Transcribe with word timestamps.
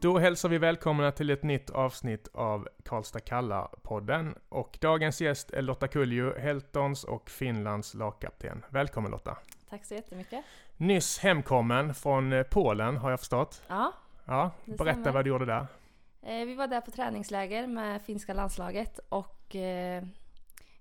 Då 0.00 0.18
hälsar 0.18 0.48
vi 0.48 0.58
välkomna 0.58 1.12
till 1.12 1.30
ett 1.30 1.42
nytt 1.42 1.70
avsnitt 1.70 2.28
av 2.32 2.68
Karlstad 2.84 3.20
kallar-podden. 3.20 4.34
Och 4.48 4.78
dagens 4.80 5.20
gäst 5.20 5.50
är 5.50 5.62
Lotta 5.62 5.88
Kulju, 5.88 6.38
Heltons 6.38 7.04
och 7.04 7.30
Finlands 7.30 7.94
lagkapten. 7.94 8.64
Välkommen 8.68 9.10
Lotta! 9.10 9.36
Tack 9.70 9.84
så 9.84 9.94
jättemycket! 9.94 10.44
Nyss 10.76 11.18
hemkommen 11.18 11.94
från 11.94 12.32
eh, 12.32 12.42
Polen 12.42 12.96
har 12.96 13.10
jag 13.10 13.18
förstått. 13.20 13.62
Ja, 13.68 13.92
Ja, 14.24 14.50
berätta 14.64 14.92
stämmer. 15.00 15.12
vad 15.12 15.24
du 15.24 15.28
gjorde 15.28 15.44
där. 15.46 15.66
eh, 16.22 16.46
vi 16.46 16.54
var 16.54 16.66
där 16.66 16.80
på 16.80 16.90
träningsläger 16.90 17.66
med 17.66 18.02
finska 18.02 18.34
landslaget 18.34 19.00
och 19.08 19.56
eh, 19.56 20.04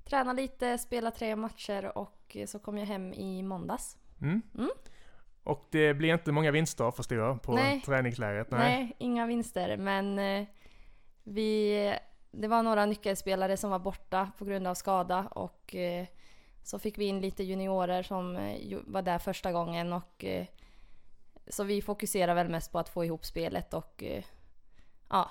tränade 0.06 0.42
lite, 0.42 0.78
spelade 0.78 1.16
tre 1.16 1.36
matcher 1.36 1.98
och 1.98 2.38
så 2.48 2.60
kom 2.60 2.78
jag 2.78 2.86
hem 2.86 3.14
i 3.14 3.44
måndags. 3.44 3.98
Mm. 4.22 4.42
Mm. 4.58 4.70
Och 5.48 5.68
det 5.70 5.93
blir 5.93 6.14
inte 6.14 6.32
många 6.32 6.52
vinster 6.52 6.91
förstår 6.91 7.18
jag 7.18 7.41
på 7.41 7.52
Nej. 7.52 7.82
träningslägret. 7.82 8.51
Nej. 8.51 8.96
inga 8.97 9.25
vinster 9.25 9.78
men 9.78 10.19
eh, 10.19 10.47
vi, 11.24 11.97
det 12.32 12.47
var 12.47 12.64
några 12.64 12.86
nyckelspelare 12.86 13.57
som 13.57 13.71
var 13.71 13.79
borta 13.79 14.32
på 14.38 14.46
grund 14.46 14.68
av 14.68 14.74
skada 14.75 15.28
och 15.32 15.75
eh, 15.75 16.05
så 16.64 16.79
fick 16.79 16.97
vi 16.97 17.05
in 17.05 17.21
lite 17.21 17.43
juniorer 17.43 18.04
som 18.04 18.36
eh, 18.36 18.78
var 18.86 19.02
där 19.02 19.19
första 19.19 19.52
gången 19.52 19.93
och 19.93 20.25
så 21.47 21.64
vi 21.64 21.82
fokuserar 21.82 22.36
väl 22.36 22.50
mest 22.50 22.71
på 22.71 22.79
att 22.79 22.89
få 22.89 23.05
ihop 23.05 23.25
spelet 23.25 23.74
och 23.74 24.04
ja, 25.10 25.29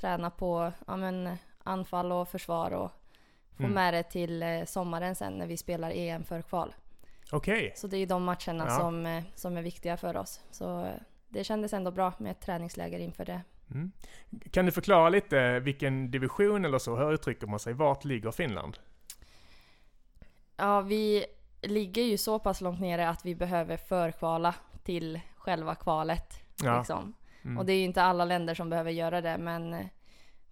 träna 0.00 0.30
på 0.30 0.72
ja, 0.86 0.96
men, 0.96 1.36
anfall 1.64 2.12
och 2.12 2.28
försvar 2.28 2.70
och 2.70 2.90
få 3.56 3.62
Mm. 3.62 3.74
med 3.74 3.94
det 3.94 4.02
till 4.02 4.64
sommaren 4.66 5.14
sen 5.14 5.32
när 5.32 5.46
vi 5.46 5.56
spelar 5.56 5.90
EM 5.90 6.24
för 6.24 6.42
kval. 6.42 6.74
Okej. 7.32 7.72
Så 7.76 7.86
det 7.86 7.96
är 7.96 8.06
de 8.06 8.24
matcherna 8.24 8.64
Ja. 8.68 8.78
som, 8.78 9.06
eh, 9.06 9.24
som 9.34 9.56
är 9.56 9.62
viktiga 9.62 9.96
för 9.96 10.16
oss. 10.16 10.40
Så 10.50 10.84
eh, 10.84 10.92
det 11.28 11.44
kändes 11.44 11.72
ändå 11.72 11.90
bra 11.90 12.12
med 12.18 12.30
ett 12.32 12.40
träningsläger 12.40 12.98
inför 12.98 13.24
det. 13.24 13.40
Mm. 13.70 13.92
Kan 14.50 14.66
du 14.66 14.72
förklara 14.72 15.08
lite 15.08 15.60
vilken 15.60 16.10
division 16.10 16.64
eller 16.64 16.78
så, 16.78 16.96
hur 16.96 17.12
uttrycker 17.12 17.46
man 17.46 17.58
sig? 17.58 17.72
Vart 17.72 18.04
ligger 18.04 18.30
Finland? 18.30 18.78
Ja, 20.56 20.80
vi 20.80 21.24
ligger 21.62 22.02
ju 22.02 22.18
så 22.18 22.38
pass 22.38 22.60
långt 22.60 22.80
nere 22.80 23.08
att 23.08 23.24
vi 23.24 23.34
behöver 23.34 23.76
förkvala 23.76 24.54
till 24.82 25.20
själva 25.36 25.74
kvalet. 25.74 26.34
Ja. 26.62 26.78
Liksom. 26.78 27.14
Mm. 27.44 27.58
Och 27.58 27.66
det 27.66 27.72
är 27.72 27.76
ju 27.76 27.84
inte 27.84 28.02
alla 28.02 28.24
länder 28.24 28.54
som 28.54 28.70
behöver 28.70 28.90
göra 28.90 29.20
det, 29.20 29.38
men 29.38 29.74
eh, 29.74 29.86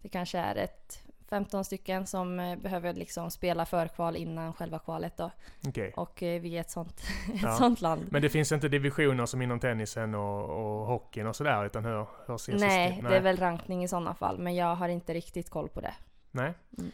det 0.03 0.09
kanske 0.09 0.39
är 0.39 0.57
ett 0.57 1.03
15 1.31 1.65
stycken 1.65 2.07
som 2.07 2.41
eh, 2.41 2.57
behöver 2.59 2.93
liksom 2.95 3.31
spela 3.31 3.67
förkval 3.67 4.17
innan 4.17 4.53
själva 4.53 4.79
kvalet 4.79 5.17
då. 5.17 5.31
Okej. 5.69 5.93
Och 5.97 6.23
eh, 6.23 6.41
vi 6.41 6.57
är 6.57 6.61
ett 6.61 6.71
sånt, 6.71 7.01
ett 7.35 7.43
Ja. 7.43 7.53
sånt 7.57 7.81
land. 7.81 8.07
Men 8.11 8.23
det 8.23 8.29
finns 8.29 8.53
inte 8.53 8.69
divisioner 8.69 9.27
som 9.27 9.43
inom 9.43 9.61
tennisen 9.61 10.15
och, 10.15 10.45
och 10.51 10.87
hockeyn 10.87 11.27
och 11.27 11.37
sådär, 11.37 11.65
utan 11.67 11.85
hur, 11.85 12.07
hur 12.27 12.37
ser 12.37 12.53
Nej, 12.59 12.89
systemet- 12.89 13.11
det 13.11 13.17
är 13.17 13.21
väl 13.23 13.37
rankning 13.37 13.85
i 13.85 13.89
sådana 13.89 14.15
fall, 14.15 14.39
men 14.39 14.55
jag 14.55 14.75
har 14.75 14.89
inte 14.89 15.15
riktigt 15.15 15.51
koll 15.51 15.69
på 15.69 15.81
det. 15.81 15.95
Nej. 16.31 16.55
Mm. 16.79 16.91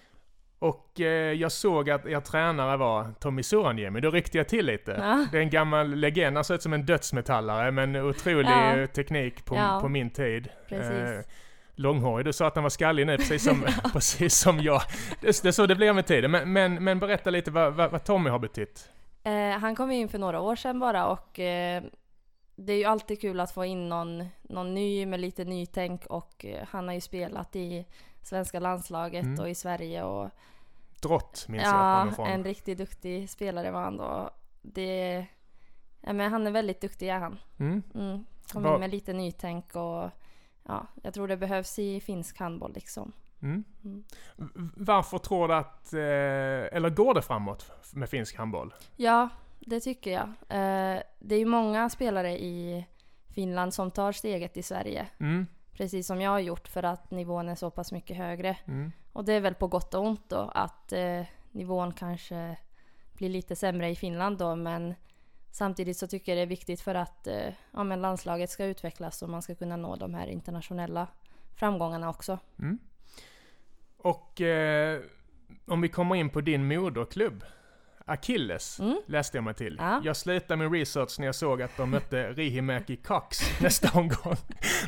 Och 0.58 1.00
eh, 1.00 1.32
jag 1.32 1.52
såg 1.52 1.90
att 1.90 2.06
er 2.06 2.20
tränare 2.20 2.76
var 2.76 3.12
Tommy 3.20 3.42
Soraniemi, 3.42 4.00
då 4.00 4.10
ryckte 4.10 4.38
jag 4.38 4.48
till 4.48 4.66
lite. 4.66 4.90
Ja. 5.00 5.26
Det 5.32 5.38
är 5.38 5.42
en 5.42 5.50
gammal 5.50 5.94
legend, 5.94 6.36
han 6.36 6.44
ser 6.44 6.54
ut 6.54 6.62
som 6.62 6.72
en 6.72 6.86
dödsmetallare, 6.86 7.70
men 7.70 7.96
otrolig 7.96 8.48
Ja. 8.50 8.76
eh, 8.76 8.86
teknik 8.86 9.44
på, 9.44 9.56
Ja. 9.56 9.78
på 9.82 9.88
min 9.88 10.10
tid. 10.10 10.48
Precis. 10.68 11.26
Långhårig, 11.74 12.26
du 12.26 12.32
sa 12.32 12.46
att 12.46 12.54
han 12.54 12.62
var 12.62 12.70
skallig 12.70 13.06
nu, 13.06 13.16
precis 13.16 13.44
som, 13.44 13.64
precis 13.92 14.38
som 14.38 14.60
jag. 14.60 14.82
Det, 15.20 15.42
det 15.42 15.52
så 15.52 15.66
det 15.66 15.76
blir 15.76 15.92
med 15.92 16.06
tiden. 16.06 16.30
Men, 16.30 16.52
men, 16.52 16.84
men 16.84 16.98
berätta 16.98 17.30
lite 17.30 17.50
vad, 17.50 17.74
vad, 17.74 17.90
vad 17.90 18.04
Tommy 18.04 18.30
har 18.30 18.38
betytt. 18.38 18.90
Eh, 19.24 19.58
han 19.58 19.76
kom 19.76 19.90
in 19.90 20.08
för 20.08 20.18
några 20.18 20.40
år 20.40 20.56
sedan 20.56 20.80
bara 20.80 21.06
och 21.06 21.38
eh, 21.38 21.82
det 22.56 22.72
är 22.72 22.76
ju 22.76 22.84
alltid 22.84 23.20
kul 23.20 23.40
att 23.40 23.52
få 23.52 23.64
in 23.64 23.88
någon, 23.88 24.28
någon 24.42 24.74
ny 24.74 25.06
med 25.06 25.20
lite 25.20 25.44
nytänk 25.44 26.06
och 26.06 26.44
eh, 26.44 26.66
han 26.70 26.86
har 26.88 26.94
ju 26.94 27.00
spelat 27.00 27.56
i 27.56 27.86
svenska 28.22 28.60
landslaget 28.60 29.24
Mm. 29.24 29.40
och 29.40 29.50
i 29.50 29.54
Sverige 29.54 30.02
och 30.02 30.30
Drott 31.00 31.44
minns 31.48 31.64
jag 31.64 31.74
ja, 31.74 31.98
honom 31.98 32.14
från. 32.14 32.26
en 32.26 32.44
riktigt 32.44 32.78
duktig 32.78 33.30
spelare 33.30 33.70
var 33.70 33.82
han 33.82 33.96
då. 33.96 34.30
Det, 34.62 35.26
ja, 36.00 36.12
men 36.12 36.32
han 36.32 36.46
är 36.46 36.50
väldigt 36.50 36.80
duktig 36.80 37.08
är 37.08 37.18
han. 37.18 37.38
Mm. 37.58 37.82
Mm. 37.94 38.24
Kom 38.52 38.66
in 38.66 38.80
med 38.80 38.90
lite 38.90 39.12
nytänk 39.12 39.76
och 39.76 40.10
ja, 40.64 40.86
jag 41.02 41.14
tror 41.14 41.28
det 41.28 41.36
behövs 41.36 41.78
i 41.78 42.00
finsk 42.00 42.38
handboll 42.38 42.72
liksom. 42.74 43.12
Mm. 43.42 43.64
Mm. 43.84 44.04
Varför 44.76 45.18
tror 45.18 45.48
du 45.48 45.54
att, 45.54 45.92
eh, 45.92 46.76
eller 46.76 46.90
går 46.90 47.14
det 47.14 47.22
framåt 47.22 47.72
med 47.92 48.08
finsk 48.08 48.36
handboll? 48.36 48.74
Ja, 48.96 49.28
det 49.60 49.80
tycker 49.80 50.10
jag. 50.10 50.28
Eh, 50.48 51.02
det 51.18 51.34
är 51.34 51.38
ju 51.38 51.46
många 51.46 51.90
spelare 51.90 52.32
i 52.38 52.86
Finland 53.28 53.74
som 53.74 53.90
tar 53.90 54.12
steget 54.12 54.56
i 54.56 54.62
Sverige. 54.62 55.08
Mm. 55.18 55.46
Precis 55.72 56.06
som 56.06 56.20
jag 56.20 56.30
har 56.30 56.38
gjort 56.38 56.68
för 56.68 56.82
att 56.82 57.10
nivån 57.10 57.48
är 57.48 57.54
så 57.54 57.70
pass 57.70 57.92
mycket 57.92 58.16
högre. 58.16 58.56
Mm. 58.64 58.92
Och 59.12 59.24
det 59.24 59.32
är 59.32 59.40
väl 59.40 59.54
på 59.54 59.66
gott 59.66 59.94
och 59.94 60.06
ont 60.06 60.28
då 60.28 60.50
att 60.54 60.92
eh, 60.92 61.22
nivån 61.50 61.92
kanske 61.92 62.56
blir 63.12 63.28
lite 63.28 63.56
sämre 63.56 63.90
i 63.90 63.96
Finland 63.96 64.38
då 64.38 64.56
men 64.56 64.94
samtidigt 65.52 65.96
så 65.96 66.06
tycker 66.06 66.32
jag 66.32 66.38
det 66.38 66.42
är 66.42 66.46
viktigt 66.46 66.80
för 66.80 66.94
att 66.94 67.26
eh, 67.26 67.48
ja, 67.72 67.84
men 67.84 68.00
landslaget 68.02 68.50
ska 68.50 68.64
utvecklas 68.64 69.22
och 69.22 69.28
man 69.28 69.42
ska 69.42 69.54
kunna 69.54 69.76
nå 69.76 69.96
de 69.96 70.14
här 70.14 70.26
internationella 70.26 71.06
framgångarna 71.56 72.08
också. 72.10 72.38
Mm. 72.58 72.78
Och 73.96 74.40
eh, 74.40 75.00
om 75.66 75.80
vi 75.80 75.88
kommer 75.88 76.14
in 76.16 76.30
på 76.30 76.40
din 76.40 76.66
moderklubb, 76.68 77.44
Achilles, 78.04 78.80
Mm. 78.80 79.00
läste 79.06 79.36
jag 79.36 79.44
mig 79.44 79.54
till. 79.54 79.76
Ja. 79.80 80.00
Jag 80.04 80.16
slutade 80.16 80.56
min 80.56 80.72
research 80.80 81.18
när 81.18 81.26
jag 81.26 81.34
såg 81.34 81.62
att 81.62 81.76
de 81.76 81.90
mötte 81.90 82.32
Rihimäki 82.32 82.96
Cox 82.96 83.38
nästa 83.60 83.98
omgång. 83.98 84.36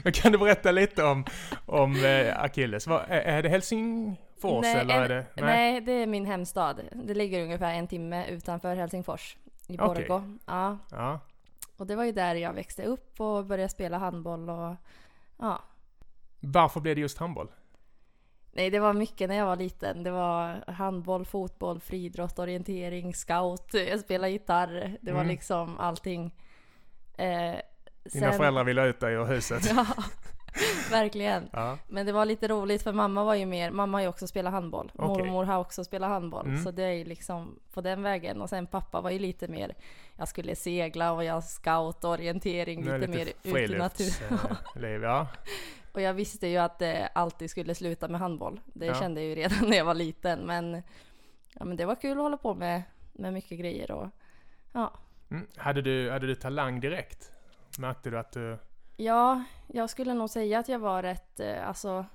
Men 0.05 0.13
kan 0.13 0.33
du 0.33 0.39
berätta 0.39 0.71
lite 0.71 1.05
om, 1.05 1.25
om 1.67 2.05
eh, 2.05 2.43
Achilles? 2.43 2.87
Vad, 2.87 3.01
är, 3.09 3.21
är 3.21 3.43
det 3.43 3.49
Helsingfors 3.49 4.63
Nej, 4.63 4.77
eller 4.77 4.95
är 4.95 5.03
en- 5.03 5.25
det? 5.35 5.43
Nej. 5.43 5.81
det 5.81 5.93
är 5.93 6.07
min 6.07 6.27
hemstad. 6.27 6.81
Det 6.93 7.15
ligger 7.15 7.43
ungefär 7.43 7.75
en 7.75 7.89
timme 7.89 8.27
utanför 8.27 8.75
Helsingfors. 8.77 9.37
I. 9.67 9.77
Borgå. 9.77 10.23
Ja. 10.47 10.79
Ja. 10.91 11.21
Och 11.77 11.87
det 11.87 11.97
var 11.97 12.05
ju 12.05 12.13
där 12.13 12.35
jag 12.35 12.53
växte 12.53 12.85
upp 12.85 13.21
och 13.21 13.47
började 13.47 13.69
spela 13.69 13.99
handboll 13.99 14.51
och 14.51 14.75
ja. 15.39 15.63
Varför 16.41 16.81
blev 16.81 16.95
det 16.95 17.01
just 17.01 17.19
handboll? 17.19 17.49
Nej, 18.53 18.71
det 18.71 18.81
var 18.81 18.93
mycket 18.93 19.29
när 19.29 19.37
jag 19.37 19.47
var 19.47 19.57
liten. 19.57 20.03
Det 20.03 20.11
var 20.11 20.65
handboll, 20.73 21.25
fotboll, 21.27 21.81
friidrott, 21.81 22.39
orientering, 22.39 23.15
scout. 23.15 23.71
Jag 23.75 24.01
spelade 24.01 24.31
gitarr. 24.33 24.99
Det 25.01 25.13
var 25.13 25.21
Mm. 25.21 25.29
liksom 25.31 25.79
allting. 25.79 26.35
Eh, 27.17 27.55
Dina 28.13 28.33
föräldrar 28.33 28.65
ville 28.65 28.85
ut 28.87 29.01
dig 29.01 29.15
ur 29.15 29.25
huset. 29.25 29.63
Ja, 29.77 29.87
verkligen. 30.91 31.49
Ja. 31.53 31.79
Men 31.89 32.07
det 32.07 32.13
var 32.13 32.25
lite 32.25 32.49
roligt 32.49 32.83
för 32.83 32.93
mamma 32.93 33.25
var 33.25 33.35
ju 33.35 33.47
mer, 33.47 33.71
mamma 33.71 33.97
har 33.99 34.03
ju 34.03 34.09
också 34.09 34.27
spelat 34.27 34.53
handboll. 34.53 34.93
Okej. 34.95 35.25
Mormor 35.27 35.45
har 35.45 35.59
också 35.59 35.85
spelat 35.85 36.09
handboll. 36.11 36.47
Mm. 36.47 36.65
Så 36.65 36.71
det 36.71 36.83
är 36.85 36.93
ju 36.93 37.05
liksom 37.05 37.59
på 37.73 37.81
den 37.81 38.03
vägen. 38.03 38.41
Och 38.43 38.49
sen 38.51 38.67
pappa 38.67 39.01
var 39.01 39.11
ju 39.11 39.19
lite 39.19 39.49
mer, 39.49 39.75
jag 40.17 40.29
skulle 40.29 40.57
segla 40.57 41.13
och 41.13 41.25
jag 41.25 41.45
scout, 41.45 42.05
orientering, 42.05 42.85
Nu 42.85 42.91
är 42.91 42.99
lite, 42.99 43.13
det 43.13 43.19
mer 43.19 43.27
ute 43.27 43.75
i 43.75 43.79
naturen. 43.79 44.11
friluftsliv, 44.11 45.03
ja. 45.03 45.27
Och 45.93 46.01
jag 46.01 46.15
visste 46.15 46.47
ju 46.47 46.57
att 46.57 46.79
det 46.79 47.09
alltid 47.15 47.51
skulle 47.51 47.75
sluta 47.75 48.09
med 48.09 48.21
handboll. 48.21 48.61
Det 48.67 48.87
Ja. 48.87 48.95
kände 48.95 49.21
jag 49.21 49.29
ju 49.29 49.35
redan 49.35 49.59
när 49.71 49.77
jag 49.77 49.85
var 49.85 49.95
liten. 49.95 50.39
Men, 50.41 50.83
ja, 51.53 51.65
men 51.65 51.77
det 51.77 51.85
var 51.87 51.95
kul 51.95 52.19
att 52.19 52.23
hålla 52.23 52.37
på 52.37 52.55
med, 52.55 52.83
med 53.13 53.33
mycket 53.33 53.59
grejer. 53.59 53.91
Och, 53.91 54.09
ja. 54.73 54.93
Mm. 55.31 55.47
Hade, 55.57 55.83
du, 55.83 56.11
hade 56.11 56.27
du 56.27 56.35
talang 56.35 56.81
direkt? 56.81 57.33
Märkte 57.79 58.11
du 58.11 58.19
att 58.19 58.33
du... 58.33 58.59
ja, 58.97 59.45
jag 59.67 59.91
skulle 59.91 60.15
nog 60.15 60.31
säga 60.31 60.59
att 60.59 60.69
jag 60.69 60.79
var 60.79 61.03
rätt, 61.03 61.41
eh, 61.41 61.69
alltså, 61.69 62.07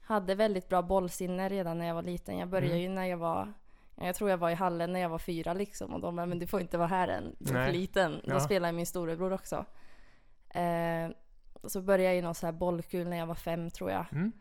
hade 0.00 0.34
väldigt 0.34 0.68
bra 0.68 0.82
bollsinne 0.82 1.48
redan 1.48 1.78
när 1.78 1.86
jag 1.86 1.94
var 1.94 2.02
liten. 2.02 2.38
Jag 2.38 2.48
började 2.48 2.74
Mm. 2.74 2.82
ju 2.82 2.88
när 2.88 3.04
jag 3.06 3.16
var, 3.18 3.52
jag 3.96 4.14
tror 4.14 4.30
jag 4.30 4.38
var 4.38 4.50
i 4.50 4.54
hallen 4.54 4.92
när 4.92 5.00
jag 5.00 5.08
var 5.08 5.18
fyra 5.18 5.52
liksom. 5.54 5.94
Och 5.94 6.00
de 6.00 6.16
bara, 6.16 6.26
men 6.26 6.38
du 6.38 6.46
får 6.46 6.60
inte 6.60 6.78
vara 6.78 6.88
här 6.88 7.08
än, 7.08 7.36
du 7.38 7.56
är 7.58 7.66
för 7.66 7.72
liten. 7.72 8.20
Ja. 8.24 8.34
Då 8.34 8.40
spelade 8.40 8.72
min 8.72 8.86
storebror 8.86 9.32
också. 9.32 9.64
Eh, 10.48 11.10
så 11.64 11.80
började 11.82 12.04
jag 12.04 12.16
i 12.16 12.22
någon 12.22 12.34
så 12.34 12.46
här 12.46 12.52
bollkul 12.52 13.08
när 13.08 13.16
jag 13.16 13.26
var 13.26 13.34
fem 13.34 13.70
tror 13.70 13.90
jag. 13.90 14.06
Mm. 14.12 14.32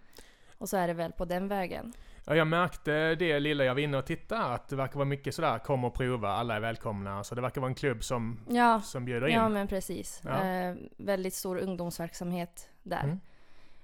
Och 0.57 0.69
så 0.69 0.77
är 0.77 0.87
det 0.87 0.93
väl 0.93 1.11
på 1.11 1.25
den 1.25 1.47
vägen. 1.47 1.93
Ja, 2.25 2.35
jag 2.35 2.47
märkte 2.47 3.15
det 3.15 3.39
lilla 3.39 3.63
jag 3.63 3.73
var 3.73 3.81
inne 3.81 3.97
och 3.97 4.05
tittade, 4.05 4.43
att 4.43 4.67
det 4.67 4.75
verkar 4.75 4.95
vara 4.95 5.05
mycket 5.05 5.35
sådär, 5.35 5.59
kom 5.59 5.83
och 5.83 5.93
prova, 5.93 6.29
alla 6.29 6.55
är 6.55 6.59
välkomna. 6.59 7.23
Så 7.23 7.35
det 7.35 7.41
verkar 7.41 7.61
vara 7.61 7.69
en 7.69 7.75
klubb 7.75 8.03
som, 8.03 8.39
Ja, 8.49 8.81
som 8.81 9.05
bjuder 9.05 9.27
in. 9.27 9.35
ja 9.35 9.49
men 9.49 9.67
precis. 9.67 10.21
Ja. 10.25 10.43
Eh, 10.45 10.75
väldigt 10.97 11.33
stor 11.33 11.57
ungdomsverksamhet 11.57 12.69
där. 12.83 13.03
Mm. 13.03 13.19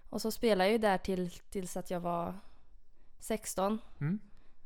Och 0.09 0.21
så 0.21 0.31
spelade 0.31 0.63
jag 0.63 0.71
ju 0.71 0.77
där 0.77 0.97
till, 0.97 1.29
tills 1.29 1.77
att 1.77 1.91
jag 1.91 1.99
var 1.99 2.33
16. 3.19 3.79
Mm. 4.01 4.19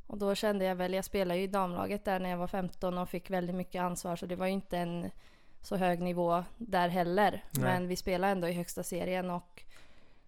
Och 0.08 0.18
då 0.18 0.36
kände 0.36 0.66
jag 0.66 0.76
väl, 0.76 0.94
jag 0.94 1.06
spelade 1.06 1.38
ju 1.40 1.44
i 1.44 1.48
damlaget 1.48 2.06
där 2.06 2.20
när 2.20 2.30
jag 2.30 2.38
var 2.38 2.48
15 2.48 2.98
och 2.98 3.10
fick 3.10 3.30
väldigt 3.30 3.56
mycket 3.56 3.82
ansvar 3.82 4.16
så 4.16 4.26
det 4.26 4.36
var 4.36 4.46
ju 4.46 4.52
inte 4.52 4.78
en 4.78 5.12
så 5.62 5.76
hög 5.76 6.02
nivå 6.02 6.44
där 6.58 6.88
heller. 6.90 7.44
Nej. 7.52 7.64
Men 7.64 7.88
vi 7.88 7.96
spelade 7.96 8.32
ändå 8.32 8.48
i 8.48 8.54
högsta 8.54 8.84
serien 8.84 9.30
och 9.30 9.64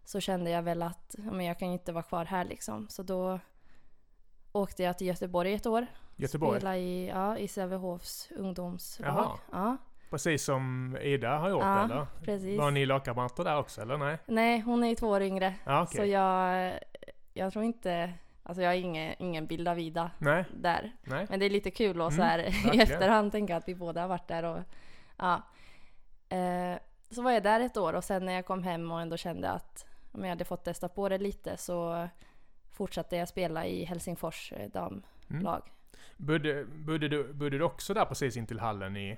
så 0.06 0.20
kände 0.20 0.50
jag 0.52 0.62
väl 0.64 0.82
att 0.82 1.16
men 1.18 1.46
jag 1.46 1.60
kan 1.60 1.68
ju 1.68 1.74
inte 1.74 1.92
vara 1.92 2.04
kvar 2.04 2.26
här 2.26 2.46
liksom. 2.46 2.88
Så 2.90 3.04
då 3.04 3.40
åkte 4.52 4.84
jag 4.84 4.98
till 4.98 5.08
Göteborg 5.08 5.54
ett 5.54 5.66
år. 5.66 5.88
Göteborg? 6.16 6.60
Spelade 6.60 6.78
i, 6.78 7.08
ja, 7.08 7.38
i 7.38 7.48
Sävehofs 7.48 8.32
ungdomslag. 8.38 9.08
Jaha. 9.10 9.38
Ja. 9.52 9.78
precis 10.10 10.44
som 10.44 10.98
Ida 11.02 11.38
har 11.38 11.50
gjort 11.50 11.62
Ja, 11.64 11.84
eller? 11.84 12.08
Precis. 12.24 12.60
Var 12.60 12.72
ni 12.72 12.86
lagkamrater 12.86 13.44
där 13.44 13.58
också 13.58 13.82
eller 13.82 13.98
nej? 13.98 14.18
Nej, 14.26 14.60
hon 14.60 14.84
är 14.84 14.88
ju 14.88 14.96
två 14.96 15.08
år 15.08 15.22
yngre. 15.22 15.56
Ja, 15.66 15.82
okej. 15.84 15.98
Så 15.98 16.06
jag, 16.06 16.74
jag 17.34 17.54
tror 17.54 17.66
inte, 17.66 18.14
alltså 18.44 18.62
jag 18.62 18.70
har 18.70 18.76
ingen, 18.76 19.16
ingen 19.20 19.48
bild 19.48 19.68
av 19.68 19.80
Ida 19.80 20.12
Nej, 20.18 20.46
där. 20.56 20.92
nej. 21.04 21.26
Men 21.30 21.40
det 21.40 21.46
är 21.46 21.50
lite 21.50 21.72
kul 21.72 22.02
att 22.02 22.14
så 22.14 22.22
Mm, 22.22 22.30
här, 22.30 22.40
i 22.76 22.82
efterhand 22.82 23.32
tänka 23.32 23.58
att 23.58 23.68
vi 23.68 23.76
båda 23.76 24.02
har 24.02 24.08
varit 24.08 24.28
där 24.28 24.44
och 24.44 24.60
ja. 25.18 25.42
Eh, 26.30 26.78
så 27.10 27.22
var 27.22 27.32
jag 27.32 27.44
där 27.44 27.60
ett 27.60 27.78
år 27.78 27.94
och 27.94 28.04
sen 28.04 28.26
när 28.26 28.34
jag 28.34 28.46
kom 28.46 28.64
hem 28.64 28.92
och 28.92 29.02
ändå 29.02 29.18
kände 29.18 29.52
att 29.52 29.86
om 30.12 30.24
jag 30.24 30.30
hade 30.30 30.46
fått 30.46 30.64
testa 30.64 30.90
på 30.90 31.10
det 31.10 31.18
lite 31.18 31.58
så 31.58 32.08
fortsatte 32.72 33.16
jag 33.16 33.28
spela 33.28 33.66
i 33.66 33.84
Helsingfors 33.86 34.54
eh, 34.54 34.70
damlag. 34.70 35.04
Mm. 35.30 35.62
Bodde, 36.18 36.66
bodde, 36.66 37.08
du, 37.08 37.34
bodde 37.34 37.58
du 37.58 37.64
också 37.64 37.94
där 37.94 38.06
precis 38.06 38.38
intill 38.38 38.60
hallen 38.60 38.98
i, 38.98 39.10
i 39.12 39.18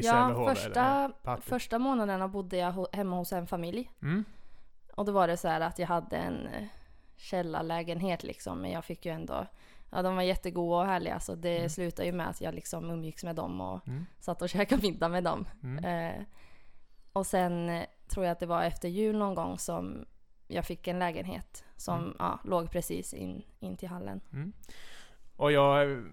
Ja, 0.00 0.02
Sävehof? 0.02 0.48
första, 0.58 1.12
första 1.40 1.78
månaderna 1.78 2.28
bodde 2.28 2.56
jag 2.56 2.86
hemma 2.92 3.16
hos 3.16 3.32
en 3.32 3.46
familj. 3.46 3.90
Mm. 4.02 4.24
Och 4.94 5.04
då 5.04 5.12
var 5.12 5.28
det 5.28 5.36
så 5.36 5.48
här 5.48 5.60
att 5.60 5.78
jag 5.78 5.86
hade 5.86 6.16
en 6.16 6.46
eh, 6.46 6.64
källarlägenhet 7.16 8.22
liksom. 8.22 8.58
Men 8.60 8.70
jag 8.70 8.84
fick 8.84 9.06
ju 9.06 9.12
ändå, 9.12 9.46
ja 9.90 10.02
de 10.02 10.16
var 10.16 10.22
jättegoda 10.22 10.76
och 10.80 10.86
härliga. 10.86 11.20
Så 11.20 11.34
det 11.34 11.56
Mm. 11.56 11.68
slutade 11.68 12.06
ju 12.06 12.12
med 12.12 12.28
att 12.28 12.40
jag 12.40 12.54
liksom 12.54 12.90
umgicks 12.90 13.24
med 13.24 13.36
dem 13.36 13.60
och 13.60 13.88
Mm. 13.88 14.06
satt 14.20 14.42
och 14.42 14.48
käkade 14.48 14.82
middag 14.82 15.08
med 15.08 15.24
dem. 15.24 15.48
Mm. 15.62 15.84
Eh, 15.84 16.22
och 17.12 17.26
sen 17.26 17.68
eh, 17.68 17.84
tror 18.08 18.26
jag 18.26 18.32
att 18.32 18.40
det 18.40 18.46
var 18.46 18.62
efter 18.62 18.88
jul 18.88 19.18
någon 19.18 19.34
gång 19.34 19.58
som 19.58 20.04
jag 20.48 20.64
fick 20.64 20.88
en 20.88 20.98
lägenhet 20.98 21.64
som 21.76 21.98
Mm. 22.04 22.16
ja, 22.18 22.38
låg 22.44 22.70
precis 22.70 23.14
in, 23.14 23.42
in 23.60 23.76
till 23.76 23.88
hallen. 23.88 24.20
Mm. 24.32 24.52
Och 25.36 25.52
jag, 25.52 26.04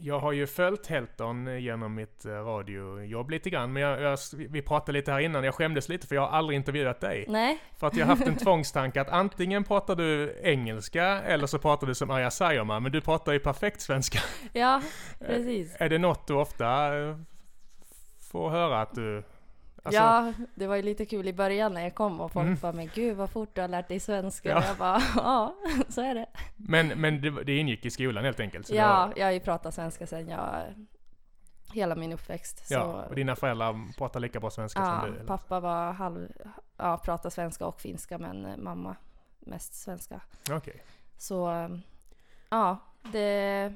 jag 0.00 0.20
har 0.20 0.32
ju 0.32 0.46
följt 0.46 0.86
Helton 0.86 1.60
genom 1.62 1.94
mitt 1.94 2.24
eh, 2.24 2.30
radiojobb 2.32 3.30
lite 3.30 3.50
grann. 3.50 3.72
Men 3.72 3.82
jag, 3.82 4.00
jag, 4.00 4.18
vi 4.48 4.62
pratade 4.62 4.92
lite 4.98 5.12
här 5.12 5.20
innan, 5.20 5.44
jag 5.44 5.54
skämdes 5.54 5.88
lite 5.88 6.06
för 6.06 6.14
jag 6.14 6.22
har 6.22 6.38
aldrig 6.38 6.56
intervjuat 6.56 7.00
dig. 7.00 7.24
Nej, 7.28 7.58
För 7.78 7.86
att 7.86 7.96
jag 7.96 8.06
har 8.06 8.16
haft 8.16 8.26
en 8.28 8.36
tvångstanke 8.44 9.00
att 9.00 9.08
antingen 9.08 9.64
pratar 9.64 9.96
du 9.96 10.40
engelska 10.42 11.04
eller 11.06 11.46
så 11.46 11.58
pratar 11.58 11.86
du 11.86 11.94
som 11.94 12.10
Arja 12.10 12.30
Saijonmaa. 12.30 12.80
Men 12.80 12.92
du 12.92 13.00
pratar 13.00 13.32
ju 13.32 13.38
perfekt 13.38 13.80
svenska. 13.80 14.18
ja 14.52 14.82
precis. 15.18 15.76
Är 15.78 15.88
det 15.88 15.98
något 15.98 16.26
du 16.26 16.34
ofta 16.34 16.98
eh, 16.98 17.16
får 18.32 18.50
höra 18.50 18.80
att 18.82 18.94
du... 18.94 19.22
alltså- 19.82 20.00
ja, 20.02 20.32
det 20.54 20.66
var 20.66 20.76
ju 20.76 20.82
lite 20.82 21.04
kul 21.06 21.28
i 21.28 21.32
början 21.32 21.74
när 21.74 21.80
jag 21.82 21.94
kom 21.94 22.20
och 22.20 22.32
folk 22.32 22.46
Mm. 22.46 22.58
bara 22.62 22.72
men 22.72 22.90
gud 22.94 23.16
vad 23.16 23.30
fort 23.30 23.54
du 23.54 23.60
har 23.60 23.68
lärt 23.68 23.88
dig 23.88 24.00
svenska. 24.00 24.48
Ja. 24.48 24.56
Och 24.58 24.64
jag 24.64 24.76
bara 24.76 25.02
ja, 25.16 25.54
så 25.88 26.00
är 26.00 26.14
det. 26.14 26.26
Men, 26.56 26.88
men 26.88 27.20
det, 27.20 27.44
det 27.44 27.56
ingick 27.56 27.84
i 27.86 27.90
skolan 27.90 28.24
helt 28.24 28.40
enkelt? 28.40 28.66
så 28.66 28.74
Ja, 28.74 29.06
var- 29.06 29.12
jag 29.18 29.26
har 29.26 29.32
ju 29.32 29.40
pratat 29.40 29.74
svenska 29.74 30.06
sen 30.06 30.28
jag 30.28 30.62
hela 31.72 31.94
min 31.94 32.12
uppväxt. 32.12 32.66
Så, 32.68 32.74
ja. 32.74 32.82
Och 32.82 33.14
dina 33.14 33.36
föräldrar 33.36 33.92
pratar 33.98 34.20
lika 34.20 34.40
bra 34.40 34.50
svenska 34.50 34.80
ja, 34.80 35.00
som 35.00 35.10
du? 35.10 35.16
eller? 35.16 35.26
pappa 35.28 35.60
var 35.60 35.92
halv, 35.92 36.28
ja, 36.76 36.98
pratade 37.04 37.30
svenska 37.30 37.66
och 37.66 37.80
finska 37.80 38.18
men 38.18 38.64
mamma 38.64 38.96
mest 39.40 39.74
svenska. 39.74 40.20
Okej. 40.50 40.82
Så 41.18 41.50
eh, 41.52 41.68
ja, 42.50 42.76
det, 43.12 43.72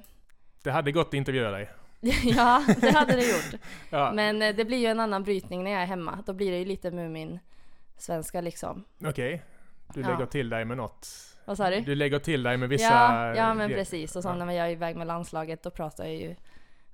Det 0.63 0.71
hade 0.71 0.93
gått 0.93 1.09
att 1.09 1.15
intervjua 1.15 1.51
dig? 1.51 1.71
ja, 2.25 2.65
det 2.81 2.91
hade 2.91 3.13
det 3.17 3.29
gjort. 3.31 3.61
Ja. 3.91 4.13
Men 4.13 4.43
eh, 4.43 4.55
det 4.57 4.65
blir 4.65 4.79
ju 4.79 4.87
en 4.87 5.01
annan 5.01 5.23
brytning 5.23 5.65
när 5.65 5.71
jag 5.71 5.83
är 5.83 5.87
hemma. 5.87 6.23
Då 6.27 6.33
blir 6.33 6.51
det 6.51 6.59
ju 6.59 6.65
lite 6.65 6.91
Mumin 6.91 7.39
svenska 7.97 8.41
liksom. 8.41 8.85
Okej. 9.05 9.43
Du 9.95 10.01
Ja. 10.01 10.09
lägger 10.09 10.27
till 10.27 10.49
dig 10.49 10.65
med 10.65 10.77
något? 10.77 11.09
Vad 11.45 11.57
sa 11.57 11.71
du? 11.71 11.81
Du 11.81 11.95
lägger 11.95 12.19
till 12.19 12.43
dig 12.43 12.57
med 12.57 12.69
vissa... 12.69 12.85
ja, 12.85 13.37
ja 13.37 13.55
men 13.55 13.71
precis. 13.71 14.17
Och 14.17 14.23
så 14.23 14.29
ja. 14.29 14.35
när 14.35 14.53
jag 14.53 14.67
är 14.67 14.71
iväg 14.71 14.97
med 14.97 15.07
landslaget 15.07 15.63
då 15.63 15.71
pratar 15.71 16.05
jag 16.05 16.15
ju 16.15 16.37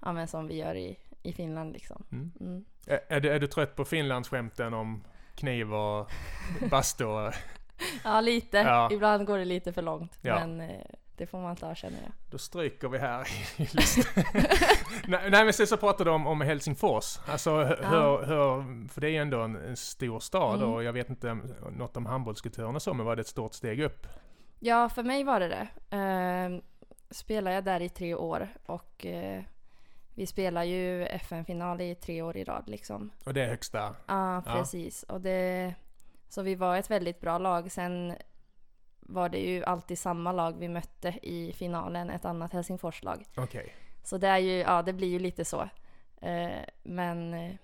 ja, 0.01 0.13
men 0.13 0.29
som 0.29 0.49
vi 0.49 0.57
gör 0.57 0.75
i, 0.75 0.99
i 1.23 1.33
Finland 1.33 1.73
liksom. 1.73 2.05
Mm. 2.13 2.33
Mm. 2.41 2.65
Är, 2.87 3.01
är, 3.09 3.21
du, 3.21 3.31
är 3.31 3.41
du 3.41 3.47
trött 3.47 3.77
på 3.77 3.85
Finlandsskämten 3.85 4.75
om 4.75 5.05
kniv 5.35 5.75
och 5.75 6.11
bastu? 6.71 7.05
Ja, 8.05 8.21
lite. 8.21 8.57
Ja. 8.57 8.89
Ibland 8.93 9.27
går 9.27 9.39
det 9.39 9.45
lite 9.45 9.73
för 9.73 9.83
långt. 9.83 10.19
Ja. 10.21 10.35
Men 10.35 10.61
eh, 10.61 10.87
det 11.17 11.27
får 11.27 11.39
man 11.41 11.57
ta 11.57 11.75
känner 11.75 11.99
jag. 12.03 12.13
Då 12.31 12.39
stryker 12.39 12.89
vi 12.89 12.99
här 12.99 13.29
i 13.57 13.63
listan. 13.73 14.25
nej, 15.09 15.31
nej 15.31 15.45
men 15.45 15.53
sen 15.53 15.67
så 15.67 15.77
pratar 15.77 16.05
du 16.05 16.11
om, 16.11 16.27
om 16.27 16.41
Helsingfors. 16.41 17.19
Alltså 17.27 17.57
hur, 17.65 17.79
Ja. 17.83 18.17
hur, 18.25 18.89
för 18.89 19.01
det 19.01 19.07
är 19.07 19.11
ju 19.11 19.17
ändå 19.17 19.41
en, 19.41 19.57
en 19.57 19.77
stor 19.77 20.21
stad 20.21 20.57
Mm. 20.63 20.73
och 20.73 20.85
jag 20.85 20.93
vet 20.93 21.11
inte 21.11 21.39
något 21.71 21.97
om 21.97 22.07
handbollskulturen 22.07 22.75
och 22.77 22.83
så, 22.83 22.95
men 22.95 23.07
var 23.07 23.17
det 23.17 23.21
ett 23.21 23.27
stort 23.29 23.55
steg 23.55 23.81
upp? 23.81 24.07
Ja, 24.61 24.89
för 24.89 25.03
mig 25.03 25.25
var 25.25 25.41
det 25.41 25.49
det. 25.49 25.97
Eh, 25.97 26.63
spelade 27.11 27.55
jag 27.55 27.65
där 27.65 27.81
i 27.81 27.89
tre 27.89 28.15
år 28.15 28.49
och 28.67 29.07
eh, 29.07 29.43
vi 30.15 30.27
spelar 30.27 30.65
ju 30.65 31.07
FN-final 31.07 31.81
i 31.81 31.95
tre 31.95 32.23
år 32.23 32.37
i 32.37 32.45
rad 32.45 32.65
liksom. 32.67 33.11
Och 33.25 33.35
det 33.35 33.43
är 33.43 33.49
högsta? 33.49 33.79
Ja, 34.07 34.43
Ja. 34.47 34.53
precis. 34.57 35.03
Och 35.03 35.21
det, 35.21 35.75
så 36.29 36.43
vi 36.43 36.55
var 36.55 36.77
ett 36.77 36.91
väldigt 36.91 37.21
bra 37.21 37.39
lag. 37.39 37.71
Sen 37.73 38.15
var 39.07 39.29
det 39.29 39.39
ju 39.39 39.65
alltid 39.65 39.99
samma 39.99 40.33
lag 40.33 40.59
vi 40.59 40.69
mötte 40.69 41.15
i 41.23 41.53
finalen, 41.53 42.11
ett 42.11 42.25
annat 42.25 42.53
Helsingforslag. 42.53 43.25
Okej. 43.37 43.75
Så 44.05 44.19
det 44.19 44.29
är 44.29 44.39
ju, 44.39 44.53
ja 44.59 44.83
det 44.83 44.93
blir 44.93 45.09
ju 45.09 45.19
lite 45.19 45.45
så. 45.45 45.69
Eh, 46.21 46.51
men 46.83 47.35
eh, 47.35 47.55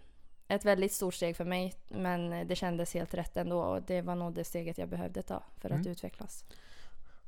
ett 0.48 0.64
väldigt 0.64 0.92
stort 0.92 1.14
steg 1.14 1.36
för 1.36 1.44
mig. 1.44 1.74
Men 1.88 2.48
det 2.48 2.56
kändes 2.56 2.94
helt 2.94 3.14
rätt 3.14 3.36
ändå 3.36 3.60
och 3.60 3.82
det 3.82 4.02
var 4.02 4.14
nog 4.14 4.34
det 4.34 4.44
steget 4.44 4.78
jag 4.78 4.88
behövde 4.88 5.22
ta 5.22 5.42
för 5.56 5.68
att 5.70 5.76
Mm. 5.80 5.90
utvecklas. 5.92 6.44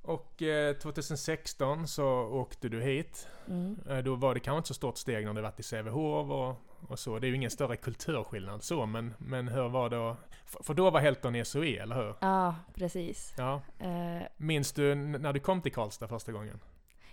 Och 0.03 0.43
eh, 0.43 0.77
2016 0.77 1.89
så 1.89 2.07
åkte 2.23 2.69
du 2.69 2.83
hit. 2.83 3.29
Mm. 3.49 3.79
Eh, 3.89 3.99
Då 3.99 4.15
var 4.15 4.35
det 4.35 4.41
kanske 4.41 4.57
inte 4.59 4.69
så 4.69 4.75
stort 4.75 4.99
steg 4.99 5.25
när 5.25 5.35
du 5.35 5.41
varit 5.43 5.61
i 5.61 5.63
Sävehof 5.63 6.31
och, 6.31 6.57
och 6.91 6.99
så. 6.99 7.19
Det 7.19 7.27
är 7.27 7.29
ju 7.29 7.35
ingen 7.37 7.51
större 7.51 7.77
kulturskillnad 7.77 8.63
så, 8.63 8.87
men, 8.87 9.15
men 9.19 9.49
hur 9.49 9.69
var 9.69 9.91
det 9.91 10.11
att- 10.11 10.17
för, 10.45 10.63
för 10.63 10.75
då 10.75 10.91
var 10.91 11.01
Helton 11.01 11.37
i 11.37 11.45
SOE, 11.45 11.77
eller 11.83 11.95
hur? 11.97 12.15
Ja, 12.21 12.55
precis. 12.75 13.35
Ja. 13.39 13.61
Eh, 13.79 14.23
Minns 14.37 14.73
du 14.73 14.95
när 14.95 15.33
du 15.33 15.41
kom 15.41 15.63
till 15.63 15.73
Karlstad 15.73 16.09
första 16.09 16.33
gången? 16.33 16.61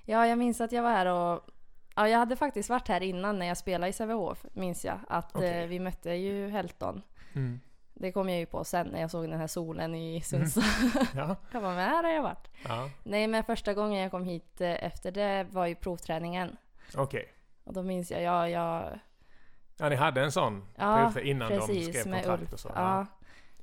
ja, 0.06 0.28
jag 0.28 0.38
minns 0.38 0.62
att 0.62 0.72
jag 0.72 0.84
var 0.84 0.92
här 0.92 1.06
och 1.06 1.42
Ja, 1.95 2.10
jag 2.10 2.19
hade 2.19 2.36
faktiskt 2.36 2.69
varit 2.69 2.88
här 2.88 3.04
innan 3.04 3.39
när 3.39 3.45
jag 3.45 3.57
spelade 3.57 3.89
i 3.89 3.94
Sävehof, 3.94 4.45
minns 4.54 4.86
jag. 4.86 5.00
Att 5.07 5.36
Okej. 5.36 5.63
eh, 5.63 5.68
vi 5.68 5.80
mötte 5.80 6.12
ju 6.12 6.50
Helton. 6.50 7.01
Mm. 7.34 7.60
Det 8.00 8.12
kom 8.12 8.30
jag 8.30 8.40
ju 8.40 8.46
på 8.46 8.64
sen 8.64 8.88
när 8.88 9.02
jag 9.02 9.12
såg 9.12 9.30
den 9.30 9.40
här 9.40 9.48
solen 9.48 9.96
i 9.96 10.22
Sundsvall. 10.22 10.66
Ja. 11.16 11.36
jag 11.52 11.62
bara, 11.62 11.76
men 11.76 11.90
här 11.90 12.04
har 12.04 12.12
jag 12.12 12.24
varit. 12.24 12.48
ja. 12.68 12.90
Nej, 13.04 13.28
men 13.28 13.44
första 13.44 13.74
gången 13.74 14.02
jag 14.02 14.12
kom 14.12 14.24
hit 14.24 14.62
eh, 14.62 14.84
efter 14.86 15.12
det 15.12 15.48
var 15.52 15.66
ju 15.66 15.76
provträningen. 15.76 16.58
Okej. 16.96 17.34
Och 17.64 17.74
då 17.74 17.84
minns 17.84 18.12
jag, 18.12 18.22
ja, 18.22 18.50
jag... 18.50 19.00
Ja, 19.78 19.90
ni 19.90 19.96
hade 19.96 20.22
en 20.22 20.32
sån 20.32 20.66
Ja, 20.76 21.20
innan 21.22 21.50
de 21.52 21.58
precis, 21.58 21.90
skrev 21.90 22.08
med 22.08 22.26
kontrakt 22.26 22.54
och 22.54 22.60
så? 22.60 22.72
Ja. 22.76 23.06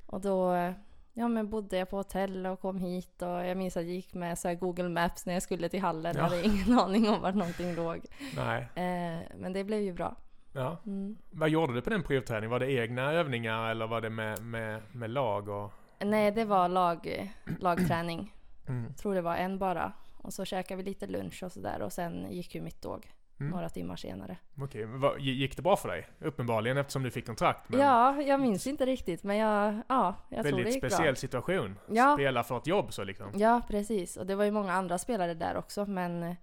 Och 0.05 0.21
då 0.21 0.53
eh, 0.53 0.73
ja, 1.13 1.27
men 1.27 1.49
bodde 1.49 1.77
jag 1.77 1.89
på 1.89 1.97
hotell 1.97 2.45
och 2.45 2.61
kom 2.61 2.77
hit 2.77 3.21
och 3.21 3.45
jag 3.45 3.57
minns 3.57 3.77
att 3.77 3.83
jag 3.83 3.91
gick 3.91 4.13
med 4.13 4.39
så 4.39 4.55
Google 4.55 4.89
Maps 4.89 5.25
när 5.25 5.33
jag 5.33 5.43
skulle 5.43 5.69
till 5.69 5.81
hallen. 5.81 6.15
Ja. 6.15 6.21
Jag 6.21 6.29
hade 6.29 6.45
ingen 6.45 6.79
aning 6.79 7.09
om 7.09 7.21
vart 7.21 7.35
någonting 7.35 7.75
låg. 7.75 8.05
Nej. 8.35 8.61
Eh, 8.61 9.21
men 9.35 9.53
det 9.53 9.63
blev 9.63 9.81
ju 9.81 9.93
bra. 9.93 10.15
Ja. 10.55 10.77
Mm. 10.85 11.15
Vad 11.31 11.49
gjorde 11.49 11.73
du 11.73 11.81
på 11.81 11.89
den 11.89 12.03
provträningen? 12.03 12.49
Var 12.49 12.59
det 12.59 12.71
egna 12.71 13.11
övningar 13.11 13.71
eller 13.71 13.87
var 13.87 14.01
det 14.01 14.09
med, 14.09 14.41
med, 14.45 14.81
med 14.91 15.09
lag 15.09 15.49
och... 15.49 15.71
Nej, 15.99 16.31
det 16.31 16.45
var 16.45 16.67
lag, 16.69 17.31
lagträning. 17.59 18.31
Mm. 18.67 18.93
Tror 18.93 19.15
det 19.15 19.21
var 19.21 19.35
en 19.35 19.59
bara. 19.59 19.91
Och 20.17 20.33
så 20.33 20.45
käkade 20.45 20.83
vi 20.83 20.89
lite 20.89 21.07
lunch 21.07 21.43
och 21.43 21.51
sådär 21.51 21.81
och 21.81 21.93
sen 21.93 22.27
gick 22.31 22.55
ju 22.55 22.61
mitt 22.61 22.81
tåg 22.81 23.11
Mm. 23.39 23.51
några 23.51 23.69
timmar 23.69 23.95
senare. 23.95 24.37
Okej, 24.61 24.85
vad- 24.85 25.19
gick 25.19 25.55
det 25.55 25.61
bra 25.61 25.75
för 25.75 25.89
dig? 25.89 26.07
Uppenbarligen 26.19 26.77
eftersom 26.77 27.03
du 27.03 27.11
fick 27.11 27.25
kontrakt. 27.25 27.69
Men 27.69 27.79
Ja, 27.79 28.21
jag 28.21 28.39
minns 28.39 28.67
inte 28.67 28.85
riktigt 28.85 29.23
men 29.23 29.37
jag, 29.37 29.81
ja, 29.89 30.15
jag 30.29 30.43
tror 30.43 30.43
det 30.43 30.57
väldigt 30.57 30.73
gick 30.73 30.83
speciell 30.83 31.13
bra. 31.13 31.15
situation. 31.15 31.79
Ja. 31.91 32.13
Spela 32.15 32.43
för 32.43 32.57
ett 32.57 32.67
jobb 32.67 32.93
så 32.93 33.03
liksom. 33.03 33.31
Ja, 33.35 33.61
precis. 33.67 34.17
Och 34.17 34.25
det 34.25 34.35
var 34.35 34.43
ju 34.43 34.51
många 34.51 34.73
andra 34.73 34.97
spelare 34.97 35.33
där 35.33 35.57
också 35.57 35.85
men 35.85 36.35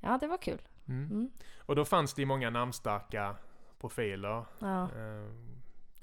ja, 0.00 0.18
det 0.20 0.26
var 0.26 0.36
kul. 0.38 0.58
Mm. 0.90 1.10
Mm. 1.10 1.30
Och 1.58 1.76
då 1.76 1.84
fanns 1.84 2.14
det 2.14 2.22
ju 2.22 2.26
många 2.26 2.50
namnstarka 2.50 3.36
profiler. 3.80 4.44
Ja, 4.58 4.82
Eh, 4.84 5.30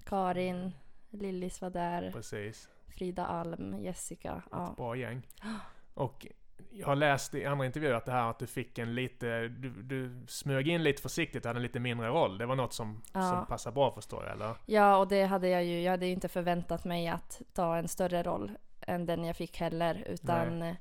Karin, 0.06 0.72
Lillis 1.10 1.62
var 1.62 1.70
där, 1.70 2.12
precis. 2.12 2.70
Frida 2.88 3.26
Alm, 3.26 3.76
Jessica. 3.80 4.42
Ja. 4.52 4.70
Ett 4.72 4.78
bra 4.78 4.96
gäng. 4.96 5.28
Och 5.94 6.28
jag 6.72 6.88
har 6.88 6.96
läst 6.96 7.36
i 7.36 7.46
andra 7.46 7.66
intervjuer 7.66 7.94
att 7.94 8.06
det 8.06 8.12
här 8.12 8.30
att 8.30 8.40
du 8.40 8.48
fick 8.48 8.78
en 8.78 8.96
lite, 8.96 9.48
du, 9.48 9.70
du 9.70 10.26
smög 10.28 10.68
in 10.68 10.84
lite 10.84 11.02
försiktigt 11.02 11.46
och 11.46 11.50
hade 11.50 11.58
en 11.58 11.64
lite 11.64 11.80
mindre 11.80 12.08
roll. 12.08 12.38
Det 12.38 12.46
var 12.46 12.56
något 12.56 12.74
som, 12.74 13.02
Ja. 13.14 13.22
som 13.22 13.46
passar 13.46 13.72
bra 13.72 13.92
förstår 13.92 14.24
jag, 14.24 14.34
eller? 14.34 14.56
ja, 14.66 14.98
och 14.98 15.08
det 15.08 15.24
hade 15.24 15.48
jag 15.50 15.64
ju. 15.64 15.82
Jag 15.82 15.92
hade 15.92 16.06
ju 16.06 16.12
inte 16.12 16.28
förväntat 16.28 16.86
mig 16.86 17.08
att 17.08 17.42
ta 17.54 17.78
en 17.78 17.88
större 17.88 18.24
roll 18.24 18.52
än 18.82 19.06
den 19.06 19.24
jag 19.24 19.36
fick 19.36 19.58
heller. 19.58 20.04
Utan 20.08 20.62
eh, 20.62 20.76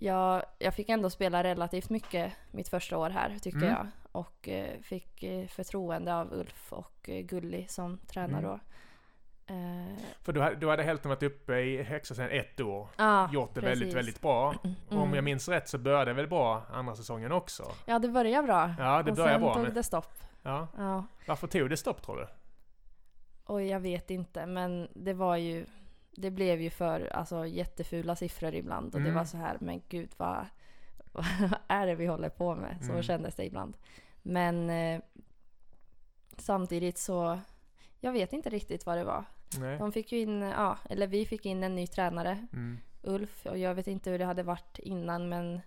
jag, 0.00 0.42
jag 0.58 0.74
fick 0.74 0.88
ändå 0.88 1.10
spela 1.10 1.42
relativt 1.44 1.90
mycket 1.90 2.32
mitt 2.50 2.68
första 2.68 2.98
år 2.98 3.10
här 3.10 3.38
tyckte 3.42 3.66
Mm. 3.66 3.68
jag. 3.68 3.86
Och 4.12 4.48
eh, 4.48 4.80
fick 4.80 5.22
eh, 5.22 5.46
förtroende 5.46 6.14
av 6.16 6.32
Ulf 6.32 6.72
och 6.72 7.08
eh, 7.08 7.20
Gulli 7.20 7.66
som 7.68 7.98
tränare 8.06 8.38
Mm. 8.38 8.50
då. 8.50 8.60
Eh, 9.54 9.98
För 10.22 10.32
du, 10.32 10.40
hade- 10.40 10.56
du 10.56 10.68
hade 10.68 10.82
Helton 10.82 11.08
varit 11.08 11.22
uppe 11.22 11.54
i 11.60 11.82
högsta 11.82 12.14
sedan 12.14 12.30
ett 12.30 12.60
år. 12.60 12.88
ja, 12.96 13.30
Gjort 13.32 13.54
det 13.54 13.60
precis. 13.60 13.70
väldigt, 13.80 13.96
väldigt 13.96 14.20
bra. 14.20 14.48
Och 14.48 14.64
Om 14.92 15.02
Mm. 15.02 15.14
jag 15.14 15.24
minns 15.24 15.48
rätt 15.48 15.68
så 15.68 15.78
började 15.78 16.04
det 16.04 16.12
väl 16.14 16.28
bra 16.28 16.62
andra 16.72 16.94
säsongen 16.94 17.32
också? 17.32 17.64
Ja, 17.86 17.98
det 17.98 18.08
började 18.08 18.46
bra. 18.46 18.74
Ja, 18.78 19.02
det 19.02 19.10
och 19.10 19.16
började 19.16 19.32
sen 19.34 19.40
bra. 19.40 19.54
tog 19.54 19.62
Men, 19.62 19.74
det 19.74 19.82
stopp. 19.82 20.12
Ja. 20.42 20.68
Ja. 20.76 21.04
Varför 21.26 21.46
tog 21.46 21.70
det 21.70 21.76
stopp 21.76 22.02
tror 22.02 22.16
du? 22.16 22.26
Och 23.44 23.62
jag 23.62 23.80
vet 23.80 24.10
inte, 24.10 24.46
men 24.46 24.88
det 24.94 25.12
var 25.14 25.36
ju... 25.36 25.66
Det 26.16 26.30
blev 26.30 26.60
ju 26.60 26.70
för 26.70 27.12
alltså, 27.16 27.46
jättefula 27.46 28.16
siffror 28.16 28.54
ibland 28.54 28.86
och 28.94 29.00
det 29.00 29.08
Mm. 29.08 29.14
var 29.14 29.24
så 29.24 29.36
här, 29.36 29.56
men 29.60 29.82
gud 29.88 30.10
vad, 30.16 30.46
vad 31.12 31.26
är 31.68 31.86
det 31.86 31.94
vi 31.94 32.06
håller 32.06 32.28
på 32.28 32.54
med? 32.54 32.76
Så 32.80 32.90
Mm. 32.90 33.02
kändes 33.02 33.34
det 33.34 33.44
ibland. 33.44 33.76
Men 34.22 34.70
eh, 34.70 35.00
samtidigt 36.36 36.98
så, 36.98 37.40
jag 38.00 38.12
vet 38.12 38.32
inte 38.32 38.50
riktigt 38.50 38.86
vad 38.86 38.96
det 38.98 39.04
var. 39.04 39.24
Nej. 39.58 39.78
De 39.78 39.92
fick 39.92 40.12
ju 40.12 40.18
in, 40.20 40.42
ja, 40.42 40.78
eller 40.90 41.06
vi 41.06 41.26
fick 41.26 41.46
in 41.46 41.62
en 41.64 41.74
ny 41.74 41.86
tränare, 41.86 42.46
Mm. 42.52 42.78
Ulf, 43.02 43.46
och 43.46 43.58
jag 43.58 43.74
vet 43.74 43.86
inte 43.86 44.10
hur 44.10 44.18
det 44.18 44.24
hade 44.24 44.42
varit 44.42 44.78
innan 44.78 45.28
men 45.28 45.60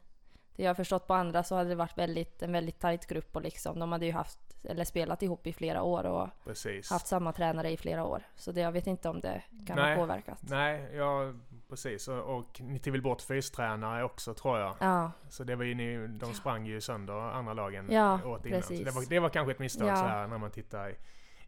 det 0.56 0.64
jag 0.64 0.70
har 0.70 0.76
förstått 0.76 1.08
på 1.08 1.14
andra 1.14 1.44
så 1.44 1.56
hade 1.56 1.70
det 1.70 1.76
varit 1.76 1.98
väldigt, 1.98 2.42
en 2.42 2.52
väldigt 2.52 2.80
tajt 2.80 3.08
grupp 3.08 3.36
och 3.36 3.42
liksom, 3.42 3.80
de 3.80 3.92
hade 3.92 4.06
ju 4.06 4.12
haft, 4.12 4.51
eller 4.64 4.84
spelat 4.84 5.24
ihop 5.24 5.48
i 5.48 5.54
flera 5.54 5.82
år 5.84 6.04
och 6.06 6.30
Precis. 6.44 6.90
haft 6.90 7.08
samma 7.08 7.32
tränare 7.34 7.70
i 7.72 7.78
flera 7.78 8.06
år. 8.06 8.24
Så 8.36 8.52
det, 8.52 8.62
jag 8.62 8.72
vet 8.72 8.88
inte 8.88 9.10
om 9.10 9.20
det 9.22 9.42
kan 9.68 9.76
Nej. 9.76 9.96
ha 9.96 10.02
påverkat. 10.02 10.38
Nej, 10.42 10.90
ja 10.96 11.34
precis. 11.70 12.08
Och, 12.08 12.38
och 12.38 12.62
ni 12.62 12.80
tog 12.80 12.92
väl 12.94 13.02
bort 13.02 13.22
fystränare 13.22 14.04
också 14.04 14.34
tror 14.34 14.60
jag. 14.60 14.76
Ja, 14.80 15.12
Så 15.30 15.44
det 15.44 15.56
var 15.56 15.64
ju 15.64 15.76
ni, 15.76 16.08
de 16.08 16.34
sprang 16.34 16.66
ju 16.66 16.82
sönder 16.82 17.14
andra 17.14 17.54
lagen 17.54 17.88
Ja, 17.92 18.20
åt 18.26 18.46
innan. 18.46 18.62
Så 18.64 18.74
det, 18.74 18.92
var, 18.96 19.10
det 19.10 19.20
var 19.20 19.30
kanske 19.30 19.52
ett 19.52 19.60
misstag 19.60 19.88
Ja. 19.88 19.96
så 19.96 20.04
här 20.06 20.28
när 20.28 20.38
man 20.38 20.52
tittar 20.52 20.90
i, 20.90 20.96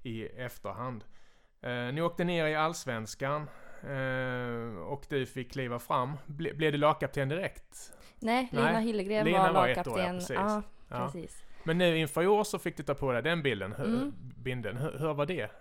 i 0.09 0.25
efterhand. 0.27 1.03
Eh, 1.61 1.71
ni 1.93 2.01
åkte 2.01 2.23
ner 2.23 2.45
i 2.45 2.55
Allsvenskan 2.55 3.49
eh, 3.83 4.77
och 4.87 5.05
du 5.09 5.25
fick 5.25 5.51
kliva 5.51 5.79
fram. 5.79 6.17
Ble, 6.25 6.53
blev 6.53 6.71
du 6.71 6.77
lagkapten 6.77 7.29
direkt? 7.29 7.93
nej, 8.19 8.49
Nej, 8.51 8.65
Lina 8.65 8.79
Hillgren 8.79 9.25
Lina 9.25 9.39
var 9.39 9.53
var 9.53 9.67
ett 9.67 9.87
år, 9.87 9.99
ja, 9.99 10.05
lagkapten. 10.05 10.15
precis. 10.19 10.35
Ja, 10.35 10.61
Ja. 10.89 11.05
precis. 11.05 11.43
Men 11.63 11.77
nu 11.77 11.97
inför 11.97 12.23
i 12.23 12.27
år 12.27 12.43
så 12.43 12.59
fick 12.59 12.77
du 12.77 12.83
ta 12.83 12.93
på 12.93 13.11
dig 13.11 13.21
den 13.23 13.43
bilden, 13.43 13.73
Mm. 13.73 14.13
binden. 14.37 14.77
Hur, 14.77 14.97
hur 14.99 15.13
var 15.13 15.25
det? 15.25 15.51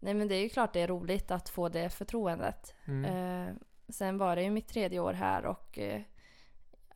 Nej 0.00 0.14
men 0.14 0.28
det 0.28 0.34
är 0.34 0.42
ju 0.42 0.48
klart 0.48 0.72
det 0.72 0.80
är 0.80 0.88
roligt 0.88 1.30
att 1.30 1.48
få 1.48 1.68
det 1.68 1.90
förtroendet. 1.90 2.74
Mm. 2.84 3.04
Eh, 3.48 3.54
sen 3.88 4.18
var 4.18 4.36
det 4.36 4.42
ju 4.42 4.50
mitt 4.50 4.68
tredje 4.68 5.00
år 5.00 5.12
här 5.12 5.46
och 5.46 5.78
eh, 5.78 6.02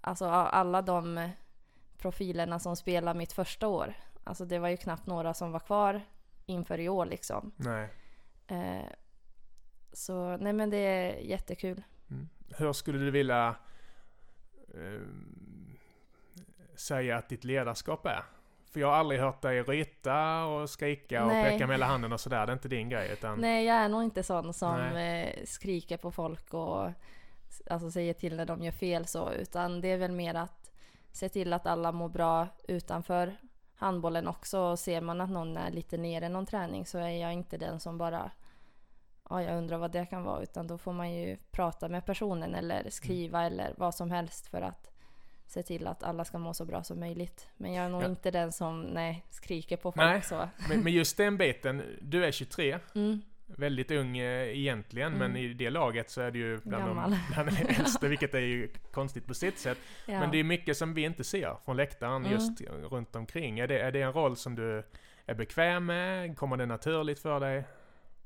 alltså 0.00 0.26
alla 0.26 0.82
de 0.82 1.30
profilerna 1.98 2.58
som 2.58 2.76
spelade 2.76 3.18
mitt 3.18 3.32
första 3.32 3.68
år. 3.68 3.94
Alltså 4.24 4.44
det 4.44 4.58
var 4.58 4.68
ju 4.68 4.76
knappt 4.76 5.06
några 5.06 5.34
som 5.34 5.52
var 5.52 5.60
kvar 5.60 6.00
inför 6.46 6.80
i 6.80 6.88
år 6.88 7.06
liksom. 7.06 7.52
Nej. 7.56 7.88
Eh, 8.46 8.86
så 9.92 10.36
nej 10.36 10.52
men 10.52 10.70
det 10.70 10.76
är 10.76 11.16
jättekul. 11.20 11.82
Mm. 12.10 12.28
Hur 12.58 12.72
skulle 12.72 12.98
du 12.98 13.10
vilja 13.10 13.56
eh, 14.74 15.00
säga 16.76 17.16
att 17.16 17.28
ditt 17.28 17.44
ledarskap 17.44 18.06
är? 18.06 18.22
För 18.70 18.80
jag 18.80 18.88
har 18.88 18.94
aldrig 18.94 19.20
hört 19.20 19.42
dig 19.42 19.62
ryta 19.62 20.44
och 20.44 20.70
skrika 20.70 21.22
och 21.22 21.28
Nej. 21.28 21.50
peka 21.52 21.66
med 21.66 21.74
hela 21.74 21.86
handen 21.86 22.12
och 22.12 22.20
sådär. 22.20 22.46
Det 22.46 22.52
är 22.52 22.54
inte 22.54 22.68
din 22.68 22.88
grej. 22.88 23.10
Utan, 23.12 23.40
Nej 23.40 23.64
jag 23.64 23.76
är 23.76 23.88
nog 23.88 24.02
inte 24.02 24.22
sån 24.22 24.54
som 24.54 24.76
Nej. 24.76 25.34
eh, 25.38 25.44
skriker 25.44 25.96
på 25.96 26.10
folk 26.10 26.54
och 26.54 26.90
alltså, 27.70 27.90
säger 27.90 28.14
till 28.14 28.36
när 28.36 28.46
de 28.46 28.62
gör 28.62 28.72
fel 28.72 29.06
så. 29.06 29.32
Utan 29.32 29.80
det 29.80 29.88
är 29.88 29.98
väl 29.98 30.12
mer 30.12 30.34
att 30.34 30.70
se 31.12 31.28
till 31.28 31.52
att 31.52 31.66
alla 31.66 31.92
mår 31.92 32.08
bra 32.08 32.48
utanför 32.68 33.36
handbollen 33.74 34.28
också. 34.28 34.60
Och 34.60 34.78
ser 34.78 35.00
man 35.00 35.20
att 35.20 35.30
någon 35.30 35.56
är 35.56 35.70
lite 35.70 35.96
nere 35.96 36.28
någon 36.28 36.46
träning 36.46 36.86
så 36.86 36.98
är 36.98 37.08
jag 37.08 37.32
inte 37.32 37.56
den 37.56 37.80
som 37.80 37.98
bara 37.98 38.30
Ja, 39.30 39.42
jag 39.42 39.58
undrar 39.58 39.78
vad 39.78 39.92
det 39.92 40.06
kan 40.06 40.22
vara. 40.22 40.42
Utan 40.42 40.66
då 40.66 40.78
får 40.78 40.92
man 40.92 41.12
ju 41.12 41.36
prata 41.50 41.88
med 41.88 42.06
personen 42.06 42.54
eller 42.54 42.90
skriva 42.90 43.44
eller 43.44 43.74
vad 43.76 43.94
som 43.94 44.10
helst 44.10 44.46
för 44.46 44.62
att 44.62 44.95
se 45.46 45.62
till 45.62 45.86
att 45.86 46.02
alla 46.02 46.24
ska 46.24 46.38
må 46.38 46.54
så 46.54 46.64
bra 46.64 46.82
som 46.82 47.00
möjligt. 47.00 47.48
Men 47.56 47.72
jag 47.74 47.84
är 47.84 47.88
nog 47.88 48.02
Ja. 48.02 48.06
inte 48.06 48.30
den 48.30 48.52
som 48.52 48.82
nej, 48.82 49.24
skriker 49.30 49.76
på 49.76 49.82
folk 49.92 49.96
Nej. 49.96 50.22
så. 50.22 50.48
men, 50.68 50.80
men 50.80 50.92
just 50.92 51.16
den 51.16 51.36
biten, 51.36 51.82
du 52.00 52.24
är 52.24 52.30
23. 52.32 52.78
Mm. 52.94 53.20
Väldigt 53.48 53.90
ung 53.90 54.18
eh, 54.18 54.58
egentligen, 54.58 55.12
men 55.12 55.30
Mm. 55.30 55.36
i 55.36 55.54
det 55.54 55.70
laget 55.70 56.10
så 56.10 56.20
är 56.20 56.30
du 56.30 56.38
ju 56.38 56.58
bland 56.64 56.84
Gammal. 56.84 57.10
de, 57.10 57.18
bland 57.34 57.48
de 57.48 57.74
äldsta, 57.74 58.08
vilket 58.08 58.34
är 58.34 58.38
ju 58.40 58.68
konstigt 58.92 59.26
på 59.26 59.34
sitt 59.34 59.58
sätt. 59.58 59.78
Ja. 60.06 60.20
Men 60.20 60.30
det 60.30 60.38
är 60.40 60.44
mycket 60.44 60.76
som 60.76 60.94
vi 60.94 61.02
inte 61.04 61.24
ser 61.24 61.56
från 61.64 61.76
läktaren 61.76 62.16
Mm. 62.26 62.32
just 62.32 62.60
runt 62.90 63.16
omkring. 63.16 63.58
Är 63.58 63.66
det, 63.66 63.78
är 63.80 63.92
det 63.92 64.02
en 64.02 64.12
roll 64.12 64.36
som 64.36 64.54
du 64.54 64.82
är 65.26 65.34
bekväm 65.34 65.86
med? 65.86 66.36
Kommer 66.38 66.56
det 66.56 66.66
naturligt 66.66 67.18
för 67.20 67.40
dig? 67.40 67.64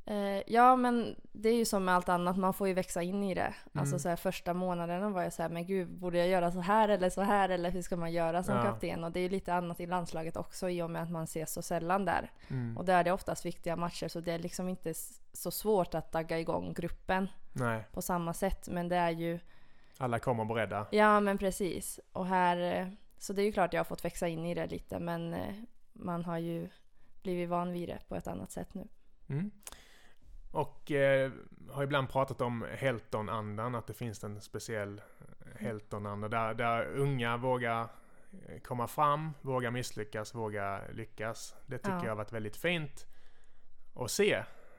Eh, 0.06 0.42
ja, 0.52 0.76
men 0.76 1.16
det 1.32 1.48
är 1.48 1.54
ju 1.56 1.64
som 1.64 1.84
med 1.84 1.94
allt 1.94 2.08
annat, 2.08 2.36
man 2.36 2.54
får 2.54 2.68
ju 2.68 2.74
växa 2.74 3.02
in 3.02 3.22
i 3.24 3.34
det. 3.34 3.54
Alltså 3.72 3.94
Mm. 3.94 3.98
så 3.98 4.08
här, 4.08 4.16
första 4.16 4.54
månaderna 4.54 5.08
var 5.10 5.22
jag 5.22 5.32
så 5.32 5.42
här, 5.42 5.48
men 5.48 5.66
gud, 5.66 5.88
borde 5.88 6.18
jag 6.18 6.28
göra 6.28 6.52
så 6.52 6.60
här 6.60 6.88
eller 6.88 7.10
så 7.10 7.22
här 7.22 7.48
eller 7.48 7.70
hur 7.70 7.82
ska 7.82 7.96
man 7.96 8.12
göra 8.12 8.42
som 8.42 8.56
Ja. 8.56 8.62
kapten? 8.62 9.04
Och 9.04 9.12
det 9.12 9.20
är 9.20 9.22
ju 9.22 9.28
lite 9.28 9.54
annat 9.54 9.80
i 9.80 9.86
landslaget 9.86 10.36
också 10.36 10.68
i 10.70 10.82
och 10.82 10.90
med 10.90 11.02
att 11.02 11.10
man 11.10 11.24
ses 11.24 11.52
så 11.52 11.62
sällan 11.62 12.04
där. 12.04 12.30
Mm. 12.48 12.76
Och 12.78 12.84
där 12.84 12.98
är 13.00 13.04
det 13.04 13.12
oftast 13.12 13.46
viktiga 13.46 13.76
matcher 13.76 14.08
så 14.08 14.20
det 14.20 14.32
är 14.32 14.38
liksom 14.38 14.68
inte 14.68 14.94
så 15.32 15.50
svårt 15.50 15.94
att 15.94 16.12
dagga 16.12 16.38
igång 16.38 16.72
gruppen 16.74 17.28
Nej, 17.52 17.84
på 17.92 18.02
samma 18.02 18.34
sätt. 18.34 18.68
Men 18.68 18.88
det 18.88 18.96
är 18.96 19.10
ju, 19.10 19.38
alla 19.98 20.18
kommer 20.18 20.44
beredda. 20.44 20.86
ja 20.90 21.20
men 21.20 21.38
precis. 21.38 22.00
Och 22.12 22.26
här, 22.26 22.56
eh, 22.80 22.88
så 23.18 23.32
det 23.32 23.42
är 23.42 23.46
ju 23.46 23.52
klart 23.52 23.72
jag 23.72 23.80
har 23.80 23.84
fått 23.84 24.04
växa 24.04 24.28
in 24.28 24.46
i 24.46 24.54
det 24.54 24.66
lite 24.66 24.98
men 24.98 25.34
eh, 25.34 25.54
man 25.92 26.24
har 26.24 26.38
ju 26.38 26.68
blivit 27.22 27.48
van 27.48 27.72
vid 27.72 27.88
det 27.88 27.98
på 28.08 28.16
ett 28.16 28.26
annat 28.26 28.50
sätt 28.50 28.74
nu. 28.74 28.88
Mm. 29.28 29.50
Och 30.50 30.90
eh, 30.90 31.30
har 31.70 31.82
ibland 31.82 32.08
pratat 32.10 32.40
om 32.40 32.66
Helton-andan, 32.74 33.74
att 33.74 33.86
det 33.86 33.94
finns 33.94 34.24
en 34.24 34.40
speciell 34.40 35.00
Helton-anda 35.58 36.28
där, 36.28 36.54
där 36.54 36.86
unga 36.86 37.36
vågar 37.36 37.80
eh, 38.48 38.60
komma 38.64 38.86
fram, 38.86 39.30
vågar 39.40 39.70
misslyckas, 39.70 40.34
vågar 40.34 40.88
lyckas. 40.92 41.54
Det 41.66 41.78
tycker 41.78 41.90
Ja. 41.96 42.02
jag 42.04 42.10
har 42.10 42.16
varit 42.16 42.32
väldigt 42.32 42.56
fint 42.56 43.06
att 43.94 44.10
se. 44.10 44.32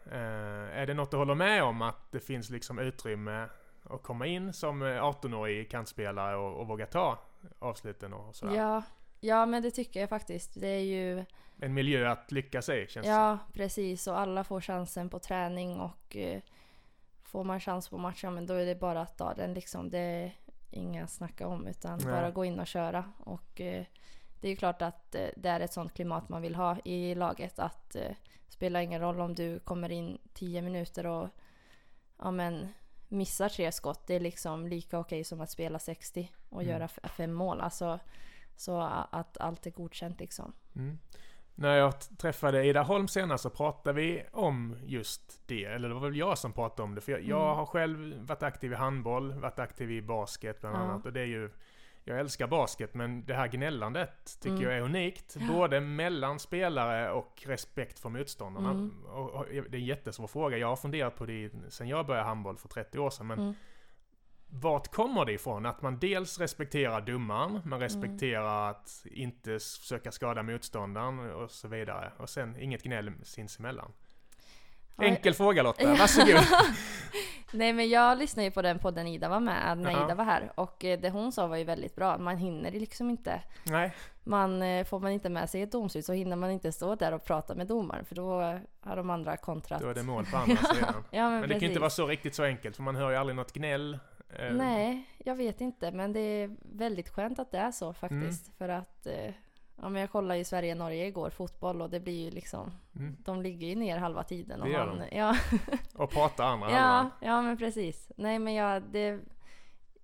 Eh, 0.05 0.77
är 0.79 0.85
det 0.87 0.93
något 0.93 1.11
du 1.11 1.17
håller 1.17 1.35
med 1.35 1.63
om, 1.63 1.81
att 1.81 2.11
det 2.11 2.19
finns 2.19 2.49
liksom 2.49 2.79
utrymme 2.79 3.47
att 3.83 4.03
komma 4.03 4.25
in 4.25 4.53
som 4.53 4.81
eh, 4.81 4.87
18-årig 4.87 5.71
kantspelare 5.71 6.35
och, 6.35 6.59
och 6.59 6.67
våga 6.67 6.85
ta 6.85 7.19
avsluten 7.59 8.13
och 8.13 8.35
sådär? 8.35 8.55
Ja, 8.55 8.83
ja 9.21 9.45
men 9.45 9.61
det 9.61 9.71
tycker 9.71 9.99
jag 9.99 10.09
faktiskt. 10.09 10.59
Det 10.59 10.67
är 10.67 10.81
ju 10.83 11.25
En 11.59 11.73
miljö 11.73 12.11
att 12.11 12.31
lyckas 12.31 12.69
i, 12.69 12.85
känns 12.89 13.07
Ja, 13.07 13.37
precis. 13.53 14.07
Och 14.07 14.19
alla 14.19 14.43
får 14.43 14.61
chansen 14.61 15.09
på 15.09 15.19
träning 15.19 15.79
och 15.79 16.15
eh, 16.15 16.41
får 17.23 17.43
man 17.43 17.59
chans 17.59 17.89
på 17.89 17.97
matchen, 17.97 18.33
men 18.33 18.45
då 18.45 18.53
är 18.53 18.65
det 18.65 18.75
bara 18.75 19.01
att 19.01 19.17
ta 19.17 19.33
den 19.33 19.53
liksom. 19.53 19.89
Det 19.89 19.99
är 19.99 20.31
inga 20.69 21.07
snacka 21.07 21.47
om, 21.47 21.67
utan 21.67 21.99
Nej. 22.03 22.13
bara 22.13 22.31
gå 22.31 22.45
in 22.45 22.59
och 22.59 22.67
köra. 22.67 23.11
Och 23.17 23.61
eh, 23.61 23.83
det 24.41 24.47
är 24.47 24.51
ju 24.51 24.55
klart 24.57 24.81
att 24.81 25.15
eh, 25.15 25.27
det 25.35 25.49
är 25.49 25.59
ett 25.59 25.73
sånt 25.73 25.93
klimat 25.93 26.29
man 26.29 26.41
vill 26.41 26.55
ha 26.55 26.77
i 26.85 27.15
laget. 27.15 27.59
Att 27.59 27.95
eh, 27.95 28.11
spelar 28.47 28.79
ingen 28.81 29.01
roll 29.01 29.19
om 29.21 29.35
du 29.35 29.59
kommer 29.59 29.91
in 29.91 30.17
10 30.33 30.61
minuter 30.61 31.05
och 31.05 31.29
ja, 32.17 32.31
men, 32.31 32.67
missar 33.07 33.49
tre 33.49 33.71
skott. 33.71 34.07
Det 34.07 34.15
är 34.15 34.19
liksom 34.19 34.67
lika 34.67 34.99
okej 34.99 35.23
som 35.23 35.41
att 35.41 35.49
spela 35.51 35.79
60 35.79 36.31
och 36.49 36.61
Mm. 36.61 36.71
göra 36.73 36.87
fem 36.87 37.33
mål. 37.33 37.61
Alltså, 37.61 37.99
så 38.55 38.81
att 39.11 39.37
allt 39.37 39.65
är 39.65 39.71
godkänt 39.71 40.19
liksom. 40.19 40.53
Mm. 40.75 40.97
När 41.55 41.75
jag 41.75 41.93
träffade 42.17 42.65
Ida 42.65 42.81
Holm 42.83 43.07
senast 43.07 43.43
så 43.43 43.49
pratade 43.49 44.01
vi 44.01 44.23
om 44.31 44.75
just 44.83 45.41
det. 45.47 45.65
Eller 45.65 45.87
det 45.87 45.93
var 45.93 46.01
väl 46.01 46.15
jag 46.17 46.37
som 46.37 46.53
pratade 46.53 46.83
om 46.83 46.95
det. 46.95 47.01
För 47.01 47.11
jag, 47.11 47.21
jag 47.21 47.43
Mm. 47.45 47.55
har 47.57 47.65
själv 47.65 48.19
varit 48.27 48.43
aktiv 48.43 48.71
i 48.71 48.75
handboll, 48.75 49.33
varit 49.33 49.59
aktiv 49.59 49.91
i 49.91 50.01
basket 50.01 50.61
bland 50.61 50.75
Ja. 50.75 50.79
annat. 50.79 51.05
Och 51.05 51.13
det 51.13 51.21
är 51.21 51.25
ju... 51.25 51.49
Jag 52.03 52.19
älskar 52.19 52.47
basket 52.47 52.93
men 52.93 53.25
det 53.25 53.33
här 53.33 53.47
gnällandet 53.47 54.37
tycker 54.41 54.55
Mm. 54.55 54.63
jag 54.63 54.77
är 54.77 54.81
unikt. 54.81 55.35
Ja. 55.39 55.47
Både 55.53 55.79
mellan 55.81 56.39
spelare 56.39 57.11
och 57.11 57.43
respekt 57.45 57.99
för 57.99 58.09
motståndarna. 58.09 58.71
Mm. 58.71 59.05
Och, 59.05 59.29
och, 59.29 59.45
det 59.49 59.57
är 59.57 59.75
en 59.75 59.85
jättesvår 59.85 60.27
fråga. 60.27 60.57
Jag 60.57 60.67
har 60.67 60.75
funderat 60.75 61.15
på 61.15 61.25
det 61.25 61.49
sen 61.69 61.87
jag 61.87 62.05
började 62.05 62.27
handboll 62.27 62.57
för 62.57 62.67
30 62.67 62.99
år 62.99 63.09
sedan. 63.09 63.27
Men 63.27 63.39
Mm. 63.39 63.53
Vart 64.53 64.87
kommer 64.87 65.25
det 65.25 65.33
ifrån? 65.33 65.65
Att 65.65 65.81
man 65.81 65.99
dels 65.99 66.39
respekterar 66.39 67.01
domaren, 67.01 67.61
man 67.65 67.79
respekterar 67.79 68.69
att 68.69 69.05
inte 69.11 69.51
försöka 69.59 70.11
skada 70.11 70.43
motståndaren 70.43 71.31
och 71.31 71.51
så 71.51 71.67
vidare. 71.67 72.11
Och 72.17 72.29
sen 72.29 72.55
inget 72.59 72.83
gnäll 72.83 73.11
sinsemellan. 73.23 73.91
Enkel 74.97 75.33
fråga 75.33 75.63
Lotta, 75.63 75.93
varsågod. 75.93 76.41
Nej 77.53 77.73
men 77.73 77.89
jag 77.89 78.17
lyssnade 78.17 78.45
ju 78.45 78.51
på 78.51 78.61
den 78.61 78.79
podden 78.79 79.07
Ida 79.07 79.29
var 79.29 79.39
med 79.39 79.77
när 79.77 79.91
Jaha. 79.91 80.05
Ida 80.05 80.15
var 80.15 80.25
här 80.25 80.51
och 80.55 80.85
eh, 80.85 80.99
det 80.99 81.09
hon 81.09 81.31
sa 81.31 81.47
var 81.47 81.57
ju 81.57 81.63
väldigt 81.63 81.95
bra. 81.95 82.17
Man 82.17 82.37
hinner 82.37 82.71
liksom 82.71 83.09
inte. 83.09 83.41
Nej, 83.63 83.93
Man, 84.23 84.61
eh, 84.61 84.85
får 84.85 84.99
man 84.99 85.11
inte 85.11 85.29
med 85.29 85.49
sig 85.49 85.61
ett 85.61 85.71
domslut 85.71 86.05
så 86.05 86.13
hinner 86.13 86.35
man 86.35 86.51
inte 86.51 86.71
stå 86.71 86.95
där 86.95 87.11
och 87.11 87.25
prata 87.25 87.55
med 87.55 87.67
domaren 87.67 88.05
för 88.05 88.15
då 88.15 88.59
har 88.81 88.95
de 88.95 89.09
andra 89.09 89.37
kontrat. 89.37 89.81
då 89.81 89.89
är 89.89 89.93
det 89.93 90.03
mål 90.03 90.25
på 90.25 90.37
andra 90.37 90.55
sidan. 90.55 90.93
Ja 91.11 91.29
men, 91.29 91.39
Men 91.39 91.49
det 91.49 91.53
kan 91.55 91.61
ju 91.61 91.67
inte 91.67 91.79
vara 91.79 91.89
så 91.89 92.07
riktigt 92.07 92.35
så 92.35 92.43
enkelt, 92.43 92.75
för 92.75 92.83
man 92.83 92.95
hör 92.95 93.09
ju 93.09 93.15
aldrig 93.15 93.35
något 93.35 93.53
gnäll. 93.53 93.99
Eh, 94.39 94.53
Nej, 94.53 95.09
jag 95.17 95.35
vet 95.35 95.61
inte 95.61 95.91
men 95.91 96.13
det 96.13 96.19
är 96.19 96.55
väldigt 96.61 97.09
skönt 97.09 97.39
att 97.39 97.51
det 97.51 97.57
är 97.57 97.71
så 97.71 97.93
faktiskt. 97.93 98.47
Mm. 98.47 98.55
För 98.57 98.69
att 98.69 99.05
eh, 99.07 99.33
ja, 99.75 99.89
men 99.89 100.01
jag 100.01 100.11
kollade 100.11 100.37
ju 100.37 100.43
Sverige-Norge 100.43 101.05
igår, 101.07 101.29
fotboll 101.29 101.81
och 101.81 101.89
det 101.89 101.99
blir 101.99 102.23
ju 102.25 102.31
liksom 102.31 102.71
Mm. 102.95 103.17
De 103.19 103.41
ligger 103.41 103.67
ju 103.67 103.75
ner 103.75 103.97
halva 103.97 104.23
tiden. 104.23 104.61
Och 104.61 104.67
Det 104.67 104.73
gör 104.73 104.85
man, 104.87 104.99
de. 105.09 105.17
ja, 105.17 105.35
Och 105.95 106.11
pratar 106.11 106.43
andra 106.45 106.71
ja, 106.71 106.77
halvan. 106.77 107.11
ja 107.21 107.41
men 107.41 107.57
precis. 107.57 108.11
Nej 108.17 108.39
men 108.39 108.53
jag, 108.53 108.83
det 108.83 109.19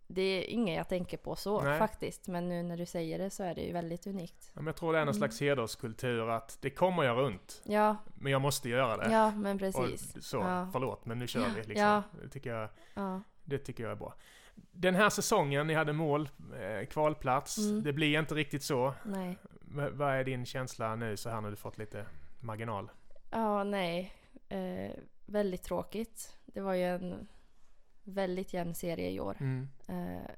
det 0.09 0.21
är 0.21 0.43
inget 0.49 0.77
jag 0.77 0.89
tänker 0.89 1.17
på 1.17 1.35
så 1.35 1.61
Nej. 1.61 1.79
faktiskt. 1.79 2.27
Men 2.27 2.49
nu 2.49 2.63
när 2.63 2.77
du 2.77 2.85
säger 2.85 3.19
det 3.19 3.29
så 3.29 3.43
är 3.43 3.55
det 3.55 3.61
ju 3.61 3.73
väldigt 3.73 4.07
unikt. 4.07 4.51
Ja, 4.53 4.61
men 4.61 4.65
jag 4.67 4.75
tror 4.75 4.93
det 4.93 4.99
är 4.99 5.05
någon 5.05 5.15
Mm. 5.15 5.19
slags 5.19 5.41
hederskultur 5.41 6.29
att 6.29 6.57
det 6.61 6.69
kommer 6.69 7.03
göra 7.03 7.25
ont, 7.25 7.61
Ja, 7.65 7.95
men 8.15 8.31
jag 8.31 8.41
måste 8.41 8.69
göra 8.69 8.97
det. 8.97 9.11
ja 9.13 9.31
men 9.31 9.57
precis. 9.57 10.15
Och 10.15 10.23
så, 10.23 10.37
Ja. 10.37 10.69
förlåt, 10.73 11.05
men 11.05 11.19
nu 11.19 11.27
kör 11.27 11.45
vi 11.55 11.63
liksom. 11.63 11.75
Ja. 11.87 12.03
Det, 12.23 12.29
tycker 12.29 12.49
jag, 12.53 12.69
Ja. 12.93 13.21
Det 13.47 13.57
tycker 13.57 13.83
jag 13.83 13.91
är 13.91 13.95
bra. 13.95 14.13
Den 14.71 14.95
här 14.95 15.09
säsongen, 15.09 15.67
ni 15.67 15.73
hade 15.73 15.93
mål, 15.93 16.29
eh, 16.59 16.85
kvalplats. 16.85 17.57
Mm. 17.57 17.83
Det 17.83 17.93
blir 17.93 18.19
inte 18.19 18.35
riktigt 18.35 18.63
så. 18.63 18.93
Nej. 19.05 19.37
V- 19.61 19.89
vad 19.89 20.13
är 20.13 20.23
din 20.23 20.45
känsla 20.45 20.95
nu 20.95 21.17
så 21.17 21.29
här 21.29 21.41
när 21.41 21.49
du 21.49 21.55
fått 21.55 21.77
lite 21.77 22.05
marginal? 22.39 22.91
Ja, 23.31 23.63
nej. 23.63 24.13
Eh, 24.49 24.91
väldigt 25.25 25.63
tråkigt. 25.63 26.37
Det 26.45 26.61
var 26.61 26.73
ju 26.73 26.83
en 26.83 27.27
väldigt 28.03 28.53
jämn 28.53 28.75
serie 28.75 29.09
i 29.09 29.19
år. 29.19 29.37
Mm. 29.39 29.67
Eh, 29.87 30.29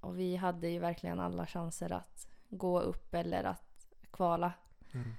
och 0.00 0.18
vi 0.18 0.36
hade 0.36 0.68
ju 0.68 0.78
verkligen 0.78 1.20
alla 1.20 1.46
chanser 1.46 1.92
att 1.92 2.28
gå 2.48 2.80
upp 2.80 3.14
eller 3.14 3.44
att 3.44 3.88
kvala. 4.10 4.52
Mm. 4.92 5.12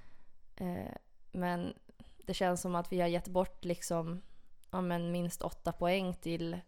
Eh, 0.56 0.92
men 1.32 1.74
det 2.26 2.34
känns 2.34 2.60
som 2.60 2.74
att 2.74 2.92
vi 2.92 3.00
har 3.00 3.08
gett 3.08 3.28
bort 3.28 3.64
liksom 3.64 4.20
ja, 4.70 4.80
men 4.80 5.12
minst 5.12 5.42
åtta 5.42 5.72
poäng 5.72 6.14
till 6.14 6.60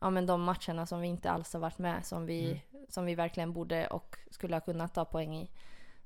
ja, 0.00 0.10
men 0.10 0.26
de 0.26 0.42
matcherna 0.42 0.86
som 0.86 1.00
vi 1.00 1.08
inte 1.08 1.30
alls 1.30 1.52
har 1.52 1.60
varit 1.60 1.78
med 1.78 2.06
som 2.06 2.26
vi, 2.26 2.62
som 2.88 3.04
vi 3.04 3.14
verkligen 3.14 3.52
borde 3.52 3.86
och 3.86 4.16
skulle 4.30 4.56
ha 4.56 4.60
kunnat 4.60 4.94
ta 4.94 5.04
poäng 5.04 5.34
i. 5.36 5.50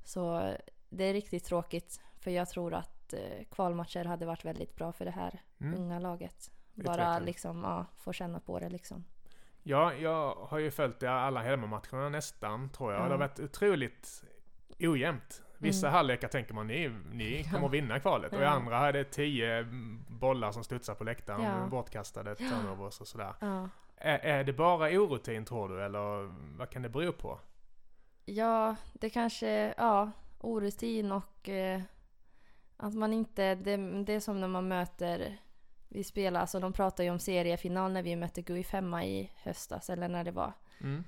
Så 0.05 0.53
det 0.89 1.05
är 1.05 1.13
riktigt 1.13 1.45
tråkigt 1.45 2.01
för 2.21 2.31
jag 2.31 2.49
tror 2.49 2.75
att 2.75 3.13
eh, 3.13 3.45
kvalmatcher 3.51 4.05
hade 4.05 4.27
varit 4.27 4.45
väldigt 4.45 4.77
bra 4.77 4.93
för 4.93 5.05
det 5.05 5.11
här 5.11 5.41
Mm. 5.61 5.81
unga 5.81 5.99
laget. 5.99 6.51
Bara 6.75 7.19
liksom 7.19 7.63
ja, 7.65 7.87
få 7.97 8.13
känna 8.13 8.41
på 8.41 8.59
det 8.59 8.69
liksom. 8.69 9.05
Ja, 9.63 9.95
jag 9.95 10.35
har 10.35 10.59
ju 10.59 10.71
följt 10.71 11.03
alla 11.03 11.43
hemmamatcherna 11.43 12.09
nästan, 12.09 12.69
tror 12.71 12.93
jag. 12.93 13.01
Ja. 13.01 13.05
Det 13.05 13.11
har 13.11 13.19
varit 13.19 13.41
otroligt 13.41 14.25
ojämnt. 14.81 15.43
Vissa 15.59 15.87
Mm. 15.87 15.95
halvlekar 15.97 16.29
tänker 16.29 16.55
man, 16.55 16.67
ni, 16.67 16.89
ni 17.13 17.45
kommer 17.53 17.69
vinna 17.69 18.01
kvalet. 18.01 18.33
Och 18.33 18.41
i 18.41 18.45
andra 18.45 18.79
är 18.89 18.93
det 18.93 19.05
tio 19.05 19.65
bollar 20.09 20.53
som 20.53 20.65
studsar 20.65 20.95
på 20.95 21.05
läktaren, 21.05 21.43
Ja. 21.43 21.67
bortkastade 21.67 22.35
turnovers 22.35 23.01
och 23.01 23.09
sådär. 23.09 23.35
Ja. 23.41 23.69
Är, 24.05 24.19
är 24.19 24.45
det 24.45 24.53
bara 24.53 25.01
orutin 25.01 25.45
tror 25.45 25.69
du, 25.69 25.85
eller 25.85 26.33
vad 26.59 26.71
kan 26.71 26.83
det 26.83 26.89
bero 26.89 27.13
på? 27.13 27.41
Ja, 28.25 28.77
det 28.93 29.11
kanske, 29.11 29.75
ja, 29.77 30.11
orutin 30.41 31.13
och 31.13 31.49
eh, 31.49 31.81
att 32.77 32.95
man 32.95 33.13
inte, 33.13 33.55
det, 33.55 33.77
det 34.05 34.13
är 34.13 34.21
som 34.21 34.41
när 34.41 34.49
man 34.49 34.69
möter, 34.69 35.39
vi 35.89 36.05
spelar, 36.05 36.41
alltså 36.41 36.61
de 36.61 36.73
pratar 36.73 37.05
ju 37.05 37.11
om 37.11 37.19
seriefinal 37.19 37.93
när 37.93 38.03
vi 38.03 38.17
mötte 38.17 38.43
Gui 38.43 38.65
femma 38.65 39.05
i 39.05 39.31
höstas 39.37 39.91
eller 39.91 40.09
när 40.09 40.25
det 40.25 40.31
var. 40.33 40.53
Mm. 40.81 41.05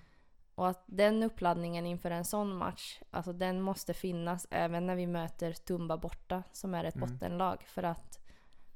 Och 0.55 0.69
att 0.69 0.83
den 0.87 1.23
uppladdningen 1.23 1.87
inför 1.87 2.11
en 2.11 2.25
sån 2.25 2.57
match, 2.57 3.01
alltså 3.11 3.33
den 3.33 3.61
måste 3.61 3.95
finnas 3.95 4.47
även 4.51 4.87
när 4.87 4.97
vi 4.97 5.07
möter 5.07 5.53
Tumba 5.53 5.97
borta 5.97 6.43
som 6.53 6.75
är 6.75 6.85
ett 6.85 6.97
Mm. 6.97 7.09
bottenlag. 7.09 7.63
För 7.67 7.83
att 7.83 8.19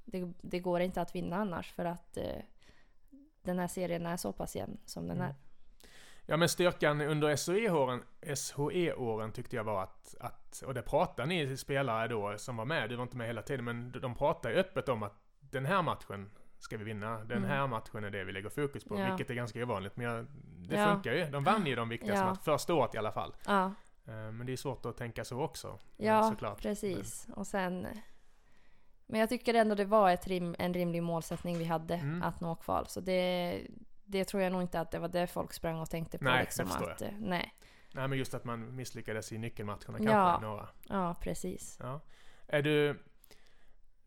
det, 0.04 0.32
det 0.42 0.58
går 0.58 0.80
inte 0.80 1.00
att 1.00 1.14
vinna 1.14 1.36
annars 1.36 1.72
för 1.72 1.84
att 1.84 2.16
eh, 2.16 2.42
den 3.42 3.58
här 3.58 3.68
serien 3.68 4.06
är 4.06 4.16
så 4.16 4.32
pass 4.32 4.56
jämn 4.56 4.78
som 4.86 5.08
den 5.08 5.16
Mm. 5.16 5.28
är. 5.28 5.34
Ja 6.26 6.36
men 6.36 6.48
styrkan 6.48 7.00
under 7.00 7.36
SHE-åren, 7.36 8.02
SHE-åren 8.36 9.32
tyckte 9.32 9.56
jag 9.56 9.64
var 9.64 9.82
att, 9.82 10.14
att, 10.20 10.62
och 10.66 10.74
det 10.74 10.82
pratade 10.82 11.28
ni 11.28 11.56
spelare 11.56 12.08
då 12.08 12.38
som 12.38 12.56
var 12.56 12.64
med, 12.64 12.88
du 12.88 12.96
var 12.96 13.02
inte 13.02 13.16
med 13.16 13.26
hela 13.26 13.42
tiden, 13.42 13.64
men 13.64 13.92
de 13.92 14.14
pratade 14.14 14.54
öppet 14.54 14.88
om 14.88 15.02
att 15.02 15.14
den 15.40 15.66
här 15.66 15.82
matchen 15.82 16.30
ska 16.58 16.76
vi 16.76 16.84
vinna, 16.84 17.18
den 17.24 17.38
Mm. 17.38 17.50
här 17.50 17.66
matchen 17.66 18.04
är 18.04 18.10
det 18.10 18.24
vi 18.24 18.32
lägger 18.32 18.48
fokus 18.48 18.84
på, 18.84 18.98
Ja. 19.00 19.06
vilket 19.08 19.30
är 19.30 19.34
ganska 19.34 19.62
ovanligt, 19.62 19.96
men 19.96 20.06
jag, 20.06 20.26
det 20.68 20.76
Ja. 20.76 20.92
funkar 20.94 21.12
ju. 21.12 21.24
De 21.24 21.44
vann 21.44 21.66
ju 21.66 21.74
de 21.76 21.88
viktigaste 21.88 22.18
Ja. 22.20 22.24
matcherna, 22.24 22.40
första 22.40 22.74
året 22.74 22.94
i 22.94 22.98
alla 22.98 23.12
fall. 23.12 23.34
Ja, 23.46 23.72
Eh, 24.06 24.12
Men 24.32 24.46
det 24.46 24.52
är 24.52 24.56
svårt 24.56 24.86
att 24.86 24.96
tänka 24.96 25.24
så 25.24 25.40
också. 25.40 25.68
eh, 25.68 26.06
Ja, 26.06 26.22
såklart. 26.30 26.62
precis. 26.62 27.26
Och 27.36 27.46
sen... 27.46 27.86
Men 29.10 29.20
jag 29.20 29.28
tycker 29.28 29.54
ändå 29.54 29.74
det 29.74 29.84
var 29.84 30.28
rim, 30.28 30.56
en 30.58 30.74
rimlig 30.74 31.02
målsättning 31.02 31.58
vi 31.58 31.64
hade 31.64 31.94
Mm. 31.94 32.22
att 32.22 32.40
nå 32.40 32.54
kval. 32.54 32.86
Så 32.86 33.00
det, 33.00 33.60
det 34.04 34.24
tror 34.24 34.42
jag 34.42 34.52
nog 34.52 34.62
inte 34.62 34.80
att 34.80 34.90
det 34.90 34.98
var 34.98 35.08
det 35.08 35.26
folk 35.26 35.52
sprang 35.52 35.80
och 35.80 35.90
tänkte 35.90 36.18
på. 36.18 36.24
Nej, 36.24 36.40
liksom, 36.40 36.66
att, 36.70 37.02
eh, 37.02 37.08
nej. 37.20 37.54
Nej 37.92 38.08
men 38.08 38.18
just 38.18 38.34
att 38.34 38.44
man 38.44 38.76
misslyckades 38.76 39.32
i 39.32 39.38
nyckelmatcherna 39.38 39.80
kanske, 39.86 40.04
Ja. 40.12 40.38
några. 40.42 40.68
Ja, 40.88 41.14
precis. 41.20 41.78
Ja. 41.80 42.00
Är 42.46 42.62
du... 42.62 43.02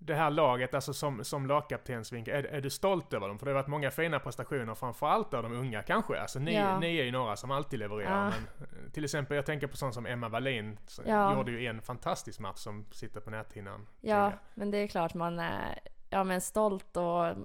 Det 0.05 0.15
här 0.15 0.29
laget, 0.29 0.73
alltså 0.73 0.93
som, 0.93 1.23
som 1.23 1.47
lagkaptensvinkel, 1.47 2.33
är, 2.35 2.43
är 2.43 2.61
du 2.61 2.69
stolt 2.69 3.13
över 3.13 3.27
dem? 3.27 3.39
För 3.39 3.45
det 3.45 3.51
har 3.51 3.55
varit 3.55 3.67
många 3.67 3.91
fina 3.91 4.19
prestationer, 4.19 4.75
framförallt 4.75 5.33
av 5.33 5.43
de 5.43 5.53
unga 5.53 5.83
kanske. 5.83 6.19
Alltså 6.19 6.39
ni, 6.39 6.55
Ja. 6.55 6.79
ni 6.79 6.97
är 6.97 7.03
ju 7.03 7.11
några 7.11 7.35
som 7.35 7.51
alltid 7.51 7.79
levererar. 7.79 8.25
Ja. 8.25 8.31
Men, 8.57 8.67
eh, 8.85 8.91
till 8.91 9.03
exempel, 9.03 9.35
jag 9.35 9.45
tänker 9.45 9.67
på 9.67 9.77
sån 9.77 9.93
som 9.93 10.05
Emma 10.05 10.29
Wallin, 10.29 10.79
som 10.87 11.05
Ja. 11.07 11.37
gjorde 11.37 11.51
ju 11.51 11.67
en 11.67 11.81
fantastisk 11.81 12.39
match 12.39 12.57
som 12.57 12.85
sitter 12.91 13.19
på 13.21 13.29
näthinnan. 13.29 13.87
Ja, 14.01 14.31
men 14.53 14.71
det 14.71 14.77
är 14.77 14.87
klart 14.87 15.13
man 15.13 15.39
är 15.39 15.79
ja, 16.09 16.23
men 16.23 16.41
stolt 16.41 16.97
och... 16.97 17.35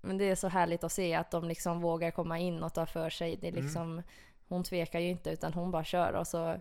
Men 0.00 0.18
det 0.18 0.24
är 0.24 0.34
så 0.34 0.48
härligt 0.48 0.84
att 0.84 0.92
se 0.92 1.14
att 1.14 1.30
de 1.30 1.44
liksom 1.48 1.80
vågar 1.80 2.10
komma 2.10 2.38
in 2.38 2.62
och 2.62 2.74
ta 2.74 2.86
för 2.86 3.10
sig. 3.10 3.36
Det 3.36 3.46
är 3.46 3.52
Mm. 3.52 3.64
liksom... 3.64 4.02
Hon 4.48 4.64
tvekar 4.64 4.98
ju 5.00 5.08
inte 5.08 5.30
utan 5.30 5.52
hon 5.52 5.70
bara 5.70 5.84
kör 5.84 6.12
och 6.12 6.26
så... 6.26 6.60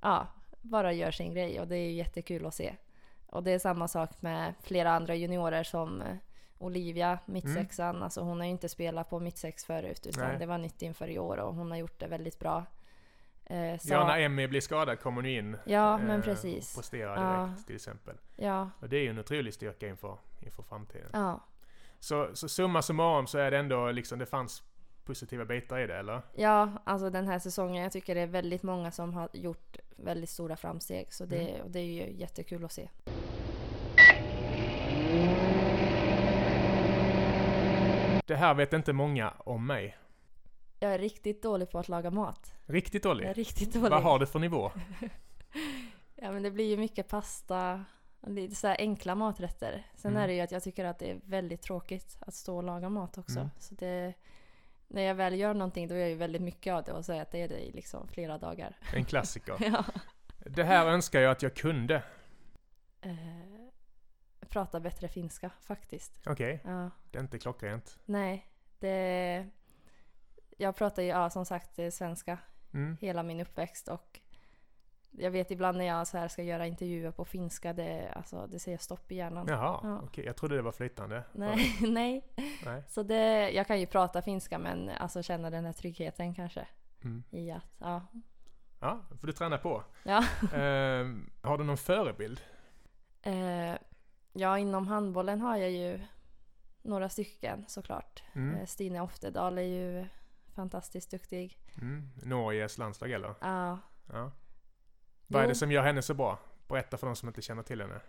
Ja, 0.00 0.26
bara 0.62 0.92
gör 0.92 1.10
sin 1.10 1.34
grej 1.34 1.60
och 1.60 1.68
det 1.68 1.76
är 1.76 1.84
ju 1.86 1.92
jättekul 1.92 2.46
att 2.46 2.54
se. 2.54 2.74
Och 3.36 3.42
det 3.42 3.50
är 3.50 3.58
samma 3.58 3.88
sak 3.88 4.10
med 4.22 4.54
flera 4.62 4.90
andra 4.92 5.14
juniorer 5.14 5.62
som 5.64 6.02
eh, 6.02 6.16
Olivia, 6.58 7.18
mittsexan. 7.26 8.02
Alltså 8.02 8.20
hon 8.20 8.38
har 8.38 8.44
ju 8.44 8.50
inte 8.50 8.68
spelat 8.68 9.10
på 9.10 9.20
mittsex 9.20 9.64
förut 9.64 10.06
utan 10.06 10.28
Nej. 10.28 10.38
det 10.38 10.46
var 10.46 10.58
nytt 10.58 10.82
inför 10.82 11.08
i 11.08 11.18
år 11.18 11.36
och 11.36 11.54
hon 11.54 11.70
har 11.70 11.78
gjort 11.78 12.00
det 12.00 12.06
väldigt 12.06 12.38
bra. 12.38 12.64
Eh, 13.44 13.78
så, 13.78 13.92
Ja, 13.92 14.06
när 14.06 14.18
Emmy 14.20 14.46
blir 14.46 14.60
skadad 14.60 15.00
kommer 15.00 15.22
hon 15.22 15.30
ju 15.30 15.38
in 15.38 15.56
Ja, 15.66 15.98
men 15.98 16.18
eh, 16.18 16.24
precis. 16.24 16.74
och 16.76 16.80
presterar 16.82 17.16
Ja. 17.38 17.46
direkt 17.46 17.66
till 17.66 17.76
exempel. 17.76 18.14
ja, 18.36 18.70
Och 18.80 18.88
det 18.88 18.96
är 18.96 19.02
ju 19.02 19.08
en 19.10 19.18
otrolig 19.18 19.54
styrka 19.54 19.88
inför, 19.88 20.18
inför 20.40 20.62
framtiden. 20.62 21.10
ja. 21.12 21.40
Så, 22.00 22.28
så 22.34 22.48
summa 22.48 22.82
summarum 22.82 23.26
så 23.26 23.38
är 23.38 23.50
det 23.50 23.58
ändå 23.58 23.90
liksom, 23.90 24.18
det 24.18 24.26
fanns 24.26 24.62
positiva 25.06 25.44
bitar 25.44 25.78
i 25.78 25.86
det 25.86 25.96
eller? 25.98 26.22
Ja, 26.34 26.70
alltså 26.84 27.10
den 27.10 27.26
här 27.26 27.38
säsongen. 27.38 27.82
Jag 27.82 27.92
tycker 27.92 28.14
det 28.14 28.20
är 28.20 28.26
väldigt 28.26 28.62
många 28.62 28.90
som 28.90 29.14
har 29.14 29.28
gjort 29.32 29.76
väldigt 29.96 30.30
stora 30.30 30.56
framsteg. 30.56 31.12
Så 31.12 31.24
det, 31.24 31.48
Mm. 31.48 31.62
och 31.62 31.70
det 31.70 31.78
är 31.80 31.84
ju 32.06 32.12
jättekul 32.12 32.64
att 32.64 32.72
se. 32.72 32.88
Det 38.26 38.36
här 38.36 38.54
vet 38.54 38.72
inte 38.72 38.92
många 38.92 39.30
om 39.38 39.66
mig. 39.66 39.96
Jag 40.80 40.94
är 40.94 40.98
riktigt 40.98 41.42
dålig 41.42 41.70
på 41.70 41.78
att 41.78 41.88
laga 41.88 42.10
mat. 42.10 42.54
Riktigt 42.66 43.04
Jag 43.04 43.10
är 43.10 43.14
dålig. 43.14 43.38
riktigt 43.38 43.72
dålig. 43.74 43.90
Vad 43.90 44.02
har 44.02 44.18
du 44.18 44.26
för 44.26 44.38
nivå? 44.38 44.70
Ja, 46.18 46.32
men 46.32 46.42
det 46.42 46.50
blir 46.50 46.64
ju 46.64 46.76
mycket 46.76 47.08
pasta. 47.08 47.84
Lite 48.26 48.54
så 48.54 48.66
här 48.66 48.76
enkla 48.78 49.14
maträtter. 49.14 49.86
Sen 49.94 50.10
Mm. 50.10 50.22
är 50.22 50.26
det 50.28 50.34
ju 50.34 50.40
att 50.40 50.52
jag 50.52 50.62
tycker 50.62 50.84
att 50.84 50.98
det 50.98 51.10
är 51.10 51.20
väldigt 51.24 51.62
tråkigt 51.62 52.16
att 52.20 52.34
stå 52.34 52.56
och 52.56 52.62
laga 52.62 52.88
mat 52.88 53.18
också. 53.18 53.38
Mm. 53.38 53.50
Så 53.58 53.74
det, 53.74 54.14
när 54.88 55.02
jag 55.02 55.14
väl 55.14 55.38
gör 55.38 55.54
någonting 55.54 55.88
då 55.88 55.94
gör 55.94 56.00
jag 56.00 56.10
ju 56.10 56.14
väldigt 56.16 56.42
mycket 56.42 56.72
av 56.74 56.82
det 56.84 56.92
och 56.92 57.04
så 57.04 57.12
äter 57.12 57.40
jag 57.40 57.50
det 57.50 57.58
i 57.58 57.72
liksom 57.72 58.08
flera 58.08 58.38
dagar. 58.38 58.76
En 58.94 59.04
klassiker. 59.04 59.56
ja. 59.60 59.84
Det 60.38 60.64
här 60.64 60.86
önskar 60.86 61.20
jag 61.20 61.30
att 61.32 61.42
jag 61.42 61.54
kunde. 61.54 62.02
Eh, 63.00 63.12
prata 64.48 64.80
bättre 64.80 65.08
finska 65.08 65.50
faktiskt. 65.60 66.20
Okej, 66.26 66.60
Ja. 66.64 66.90
det 67.10 67.18
är 67.18 67.22
inte 67.22 67.38
klockrent. 67.38 67.98
Nej, 68.04 68.46
det... 68.78 69.46
Jag 70.58 70.76
pratar 70.76 71.02
ju 71.02 71.08
ja, 71.08 71.30
som 71.30 71.44
sagt 71.46 71.78
eh, 71.78 71.90
svenska 71.90 72.38
Mm. 72.74 72.96
hela 73.00 73.22
min 73.22 73.40
uppväxt 73.40 73.88
och 73.88 74.20
jag 75.18 75.30
vet 75.30 75.50
ibland 75.50 75.78
när 75.78 75.84
jag 75.84 76.06
så 76.06 76.18
här 76.18 76.28
ska 76.28 76.42
göra 76.42 76.66
intervjuer 76.66 77.10
på 77.10 77.24
finska, 77.24 77.72
det, 77.72 78.12
alltså, 78.16 78.46
det 78.46 78.58
säger 78.58 78.78
stopp 78.78 79.12
i 79.12 79.14
hjärnan. 79.14 79.46
Jaha, 79.48 79.80
Ja. 79.82 80.00
okej. 80.04 80.24
Jag 80.24 80.36
trodde 80.36 80.56
det 80.56 80.62
var 80.62 80.72
flytande. 80.72 81.22
Nej, 81.32 81.76
nej. 81.80 82.24
Nej. 82.64 82.82
Så 82.88 83.02
det, 83.02 83.50
jag 83.50 83.66
kan 83.66 83.80
ju 83.80 83.86
prata 83.86 84.22
finska 84.22 84.58
men 84.58 84.88
alltså 84.88 85.22
känna 85.22 85.50
den 85.50 85.64
här 85.64 85.72
tryggheten 85.72 86.34
kanske 86.34 86.66
Mm. 87.04 87.22
i 87.30 87.50
att, 87.50 87.74
ja. 87.78 88.06
Ja, 88.80 89.00
får 89.20 89.26
du 89.26 89.32
träna 89.32 89.58
på. 89.58 89.82
Ja, 90.04 90.24
Ehm, 90.54 91.30
har 91.42 91.58
du 91.58 91.64
någon 91.64 91.76
förebild? 91.76 92.40
eh, 93.22 93.74
ja 94.32 94.58
inom 94.58 94.86
handbollen 94.86 95.40
har 95.40 95.56
jag 95.56 95.70
ju 95.70 96.00
några 96.82 97.08
stycken 97.08 97.64
såklart. 97.68 98.22
Mm. 98.32 98.54
Eh, 98.56 98.66
Stine 98.66 99.00
Oftedal 99.00 99.58
är 99.58 99.62
ju 99.62 100.06
fantastiskt 100.54 101.10
duktig. 101.10 101.58
Mm. 101.80 102.10
Norges 102.24 102.78
landslag 102.78 103.10
eller? 103.10 103.34
Ja. 103.40 103.78
Ja. 104.12 104.32
Vad 105.26 105.42
är 105.44 105.48
det 105.48 105.54
som 105.54 105.72
gör 105.72 105.82
henne 105.82 106.02
så 106.02 106.14
bra? 106.14 106.38
Berätta 106.68 106.96
för 106.96 107.06
de 107.06 107.16
som 107.16 107.28
inte 107.28 107.42
känner 107.42 107.62
till 107.62 107.80
henne. 107.80 108.00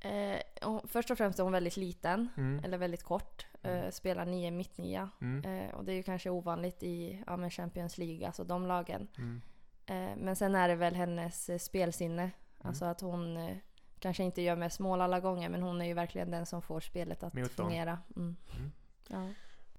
Eh, 0.00 0.40
hon- 0.62 0.88
först 0.88 1.10
och 1.10 1.18
främst 1.18 1.38
är 1.38 1.42
hon 1.42 1.52
väldigt 1.52 1.76
liten, 1.76 2.28
Mm. 2.36 2.64
eller 2.64 2.78
väldigt 2.78 3.02
kort. 3.02 3.46
Mm. 3.62 3.84
Eh, 3.84 3.90
spelar 3.90 4.24
nio 4.26 4.50
mittnia. 4.50 5.10
Mm. 5.20 5.44
Eh, 5.68 5.74
och 5.74 5.84
det 5.84 5.92
är 5.92 5.96
ju 5.96 6.02
kanske 6.02 6.30
ovanligt 6.30 6.82
i 6.82 7.22
ja, 7.26 7.50
Champions 7.50 7.98
League, 7.98 8.26
alltså 8.26 8.44
de 8.44 8.66
lagen. 8.66 9.08
Mm. 9.18 9.42
Eh, 9.86 10.16
men 10.16 10.36
sen 10.36 10.54
är 10.54 10.68
det 10.68 10.74
väl 10.74 10.94
hennes 10.94 11.48
eh, 11.48 11.58
spelsinne. 11.58 12.30
Alltså 12.60 12.84
att 12.84 13.00
hon 13.00 13.36
eh, 13.36 13.56
kanske 13.98 14.24
inte 14.24 14.42
gör 14.42 14.56
mest 14.56 14.80
mål 14.80 15.00
alla 15.00 15.20
gånger, 15.20 15.48
men 15.48 15.62
hon 15.62 15.80
är 15.80 15.86
ju 15.86 15.94
verkligen 15.94 16.30
den 16.30 16.46
som 16.46 16.62
får 16.62 16.80
spelet 16.80 17.22
att 17.22 17.34
Motorn. 17.34 17.48
fungera. 17.54 17.98
Mm. 18.16 18.36
Mm. 18.56 18.72
Ja. 19.08 19.28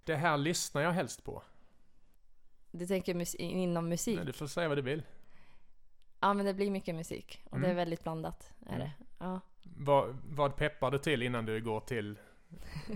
Det 0.04 0.16
här 0.16 0.38
lyssnar 0.38 0.82
jag 0.82 0.92
helst 0.92 1.24
på. 1.24 1.44
Du 2.72 2.88
tänker 2.88 3.14
mus- 3.14 3.36
inom 3.36 3.90
musik? 3.90 4.16
Nej, 4.18 4.26
du 4.26 4.34
får 4.34 4.48
säga 4.48 4.68
vad 4.68 4.78
du 4.78 4.82
vill. 4.82 5.04
Ja, 6.20 6.34
men 6.34 6.46
det 6.46 6.54
blir 6.54 6.72
mycket 6.72 6.96
musik. 6.96 7.42
Och 7.50 7.60
det 7.60 7.66
är 7.66 7.70
Mm. 7.72 7.76
väldigt 7.78 8.04
blandat. 8.04 8.52
Är 8.66 8.76
Mm. 8.76 8.80
det. 8.80 8.92
Ja. 9.18 9.40
Vad, 9.78 10.18
vad 10.24 10.56
peppar 10.56 10.92
du 10.92 10.98
till 10.98 11.22
innan 11.24 11.46
du 11.46 11.62
går 11.62 11.80
till 11.80 12.20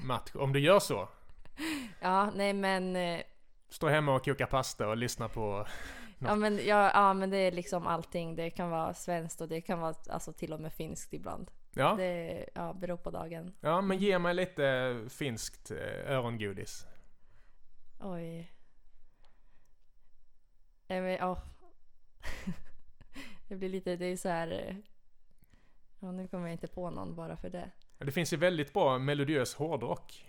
match? 0.03 0.31
Om 0.36 0.53
du 0.53 0.59
gör 0.59 0.79
så? 0.79 1.09
ja, 2.01 2.31
nej 2.36 2.53
men... 2.53 2.95
eh, 2.95 3.21
Stå 3.69 3.88
hemma 3.88 4.15
och 4.15 4.25
koka 4.25 4.47
pasta 4.47 4.88
och 4.88 4.97
lyssna 4.97 5.29
på... 5.29 5.67
Ja 6.25 6.36
men, 6.36 6.57
ja, 6.65 6.91
ja 6.93 7.13
men 7.13 7.29
det 7.29 7.38
är 7.38 7.51
liksom 7.51 7.88
allting. 7.88 8.36
Det 8.36 8.49
kan 8.49 8.69
vara 8.69 8.93
svenskt 8.93 9.41
och 9.41 9.47
det 9.47 9.62
kan 9.62 9.79
vara 9.79 9.93
alltså, 10.09 10.33
till 10.33 10.53
och 10.53 10.59
med 10.59 10.73
finskt 10.73 11.13
ibland. 11.13 11.51
Ja, 11.73 11.93
Det 11.97 12.45
ja, 12.55 12.73
beror 12.73 12.97
på 12.97 13.12
dagen. 13.12 13.53
ja 13.59 13.81
men 13.81 13.97
ge 13.97 14.19
mig 14.19 14.33
lite 14.33 14.99
finskt 15.09 15.71
eh, 15.71 16.12
örongodis. 16.12 16.86
Oj. 17.99 18.51
Nej 20.88 21.01
men 21.01 21.12
ja. 21.12 21.41
Det 23.53 23.57
blir 23.57 23.69
lite, 23.69 23.95
det 23.95 24.05
är 24.05 24.17
så 24.17 24.29
här. 24.29 24.51
eh, 24.67 24.75
Ja 25.99 26.11
nu 26.11 26.27
kommer 26.27 26.43
jag 26.47 26.51
inte 26.53 26.67
på 26.67 26.89
någon 26.89 27.15
bara 27.15 27.37
för 27.37 27.49
det. 27.49 27.69
Det 27.97 28.11
finns 28.11 28.33
ju 28.33 28.37
väldigt 28.37 28.73
bra 28.73 28.97
melodiös 28.99 29.55
hårdrock. 29.55 30.25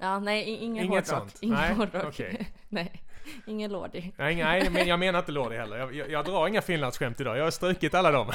Ja 0.00 0.18
nej 0.18 0.42
ingen 0.50 0.84
Inget 0.84 1.08
hårdrock. 1.10 1.30
sånt? 1.30 1.38
Ingen 1.42 1.56
Nej, 1.58 1.74
hårdrock. 1.74 2.04
okej. 2.04 2.48
nej. 2.68 3.02
Ingen 3.46 3.72
lordi. 3.72 4.12
Nej, 4.16 4.34
nej 4.36 4.70
men 4.70 4.86
jag 4.88 4.98
menar 4.98 5.18
inte 5.18 5.32
Lordi 5.32 5.56
heller. 5.56 5.76
Jag, 5.76 5.94
jag, 5.94 6.10
jag 6.10 6.24
drar 6.24 6.48
inga 6.48 6.62
finlandsskämt 6.62 7.20
idag. 7.20 7.38
Jag 7.38 7.44
har 7.44 7.50
strukit 7.50 7.94
alla 7.94 8.10
dem. 8.10 8.26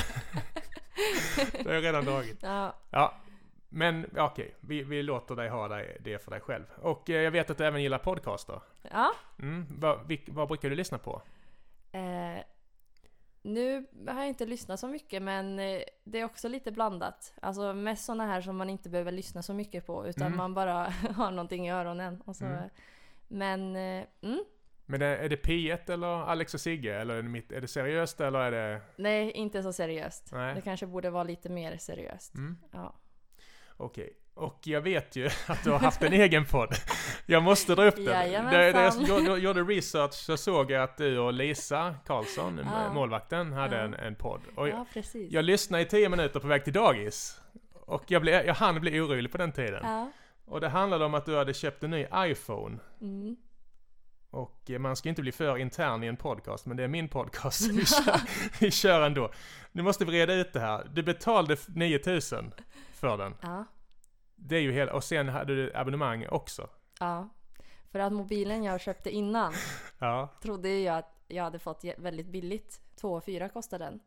det 1.52 1.66
har 1.66 1.74
jag 1.74 1.84
redan 1.84 2.06
dragit. 2.06 2.38
Ja. 2.42 2.76
Ja, 2.90 3.14
men 3.70 4.10
okej. 4.18 4.56
Vi, 4.60 4.84
vi 4.84 5.04
låter 5.04 5.36
dig 5.36 5.50
ha 5.50 5.68
det 6.00 6.24
för 6.24 6.32
dig 6.32 6.40
själv. 6.40 6.64
Och 6.82 7.10
eh, 7.10 7.22
jag 7.22 7.32
vet 7.32 7.50
att 7.50 7.58
du 7.58 7.66
även 7.66 7.84
gillar 7.84 7.98
podcaster. 7.98 8.62
Ja. 8.92 9.12
Mm, 9.40 9.66
vad, 9.80 10.18
vad 10.28 10.48
brukar 10.48 10.70
du 10.70 10.76
lyssna 10.76 10.98
på? 10.98 11.22
Eh, 11.92 12.38
nu 13.46 13.86
har 14.08 14.20
jag 14.20 14.28
inte 14.28 14.46
lyssnat 14.46 14.80
så 14.80 14.88
mycket 14.88 15.22
men 15.22 15.60
eh, 15.60 15.82
det 16.04 16.20
är 16.20 16.26
också 16.26 16.48
lite 16.48 16.72
blandat. 16.72 17.34
Alltså 17.42 17.74
mest 17.74 18.06
sådana 18.06 18.26
här 18.26 18.42
som 18.42 18.58
man 18.58 18.70
inte 18.70 18.90
behöver 18.90 19.12
lyssna 19.12 19.44
så 19.44 19.54
mycket 19.54 19.86
på 19.86 20.08
utan 20.08 20.28
Mm. 20.28 20.38
man 20.38 20.54
bara 20.54 20.74
har 21.16 21.32
någonting 21.32 21.68
i 21.68 21.72
öronen. 21.72 22.22
Och 22.22 22.36
så, 22.36 22.46
Mm. 22.46 22.70
Men 23.28 23.76
eh, 23.76 24.06
mm, 24.22 24.44
Men 24.86 25.02
är, 25.02 25.30
det 25.30 25.36
P1 25.46 25.92
eller 25.92 26.08
Alex 26.08 26.54
och 26.54 26.62
Sigge? 26.62 26.96
Eller 27.00 27.14
är 27.16 27.24
det, 27.24 27.30
mitt, 27.30 27.52
är 27.52 27.62
det 27.62 27.68
seriöst 27.68 28.22
eller 28.22 28.40
är 28.40 28.52
det... 28.52 28.82
nej, 28.96 29.32
inte 29.32 29.64
så 29.64 29.74
seriöst. 29.74 30.30
Nej. 30.32 30.56
Det 30.56 30.62
kanske 30.62 30.86
borde 30.88 31.10
vara 31.10 31.24
lite 31.24 31.50
mer 31.50 31.78
seriöst. 31.78 32.36
Mm, 32.36 32.58
Ja. 32.72 32.96
Okej. 33.78 34.14
Och 34.36 34.60
jag 34.64 34.82
vet 34.82 35.16
ju 35.16 35.26
att 35.48 35.64
du 35.64 35.72
har 35.72 35.80
haft 35.80 36.02
en 36.02 36.14
egen 36.14 36.46
podd. 36.46 36.70
Jag 37.26 37.44
måste 37.44 37.76
dra 37.76 37.86
upp 37.86 37.96
den. 37.96 38.06
När 38.06 38.26
jag 39.30 39.40
gjorde- 39.40 39.64
research 39.64 40.14
så 40.14 40.38
såg 40.38 40.72
jag 40.72 40.84
att 40.84 40.98
du 40.98 41.20
och 41.20 41.34
Lisa 41.34 41.96
Karlsson, 42.06 42.60
Ja. 42.64 42.94
målvakten, 42.94 43.54
hade 43.54 43.76
Ja. 43.76 43.82
en, 43.84 43.94
en 43.94 44.16
podd. 44.16 44.42
Och 44.56 44.68
ja, 44.68 44.86
precis. 44.94 45.32
jag 45.32 45.46
lyssnade 45.46 45.84
i 45.84 45.86
tio 45.86 46.10
minuter 46.10 46.40
på 46.40 46.48
väg 46.48 46.64
till 46.64 46.74
dagis. 46.74 47.42
Och 47.74 48.04
jag, 48.08 48.22
blev, 48.22 48.46
jag 48.46 48.54
hann 48.54 48.80
bli 48.82 49.00
orolig 49.02 49.32
på 49.32 49.38
den 49.38 49.52
tiden. 49.52 49.80
Ja. 49.84 50.12
Och 50.46 50.62
det 50.62 50.70
handlade 50.70 51.06
om 51.06 51.14
att 51.14 51.26
du 51.26 51.38
hade 51.38 51.54
köpt 51.54 51.84
en 51.84 51.90
ny 51.92 52.06
iPhone. 52.16 52.78
Mm. 53.02 53.36
Och 54.30 54.70
eh, 54.72 54.80
man 54.80 54.96
ska 54.96 55.10
inte 55.10 55.22
bli 55.22 55.32
för 55.32 55.58
intern 55.58 56.04
i 56.04 56.08
en 56.08 56.18
podcast, 56.18 56.66
men 56.66 56.78
det 56.78 56.84
är 56.84 56.88
min 56.88 57.08
podcast. 57.08 57.62
Vi 57.72 57.86
kör, 57.86 58.20
vi 58.60 58.72
kör 58.72 59.02
ändå. 59.06 59.32
Nu 59.72 59.82
måste 59.84 60.06
vi 60.06 60.12
reda 60.12 60.34
ut 60.34 60.54
det 60.54 60.60
här. 60.60 60.88
Du 60.94 61.04
betalade 61.04 61.58
9000 61.68 62.52
för 62.94 63.18
den. 63.18 63.34
ja. 63.42 63.66
Det 64.36 64.56
är 64.56 64.60
ju 64.62 64.72
hela, 64.72 64.94
och 64.94 65.04
sen 65.04 65.30
hade 65.30 65.56
du 65.56 65.72
abonnemang 65.76 66.28
också. 66.30 66.70
Ja. 67.00 67.30
För 67.92 68.00
att 68.00 68.14
mobilen 68.14 68.64
jag 68.64 68.82
köpte 68.82 69.10
innan 69.10 69.54
Ja, 70.00 70.30
trodde 70.42 70.70
jag 70.80 70.98
att 70.98 71.12
jag 71.28 71.44
hade 71.44 71.60
fått 71.60 71.84
väldigt 71.98 72.28
billigt. 72.28 72.82
2 72.96 73.22
4 73.22 73.50
kostade 73.50 73.86
den. 73.86 74.00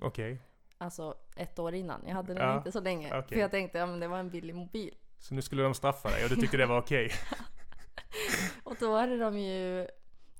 okej. 0.00 0.42
Alltså 0.78 1.14
ett 1.36 1.58
år 1.58 1.74
innan. 1.74 2.02
Jag 2.06 2.14
hade 2.14 2.34
den 2.34 2.48
Ja, 2.48 2.56
inte 2.56 2.72
så 2.72 2.80
länge. 2.80 3.18
okej. 3.18 3.28
För 3.36 3.40
jag 3.40 3.50
tänkte 3.50 3.82
att 3.82 3.88
ja, 3.90 3.96
det 3.96 4.08
var 4.08 4.18
en 4.18 4.30
billig 4.30 4.54
mobil. 4.54 4.94
Så 5.18 5.34
nu 5.34 5.42
skulle 5.42 5.62
de 5.62 5.74
straffa 5.74 6.10
dig 6.10 6.24
och 6.24 6.30
du 6.30 6.36
tyckte 6.36 6.56
det 6.56 6.66
var 6.66 6.78
okej. 6.80 7.10
Och 8.64 8.76
då 8.80 8.96
hade 8.96 9.18
de 9.18 9.38
ju 9.38 9.88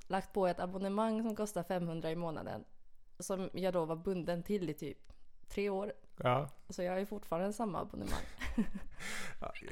lagt 0.06 0.32
på 0.32 0.46
ett 0.46 0.60
abonnemang 0.60 1.22
som 1.22 1.36
kostar 1.36 1.62
500 1.62 2.10
i 2.10 2.16
månaden. 2.16 2.64
Som 3.18 3.50
jag 3.52 3.72
då 3.74 3.84
var 3.84 3.96
bunden 3.96 4.42
till 4.42 4.70
i 4.70 4.74
typ 4.74 5.12
tre 5.48 5.68
år. 5.70 5.92
Ja. 6.16 6.48
Så 6.68 6.82
jag 6.82 6.92
har 6.92 6.98
ju 6.98 7.06
fortfarande 7.06 7.52
samma 7.52 7.80
abonnemang. 7.80 8.22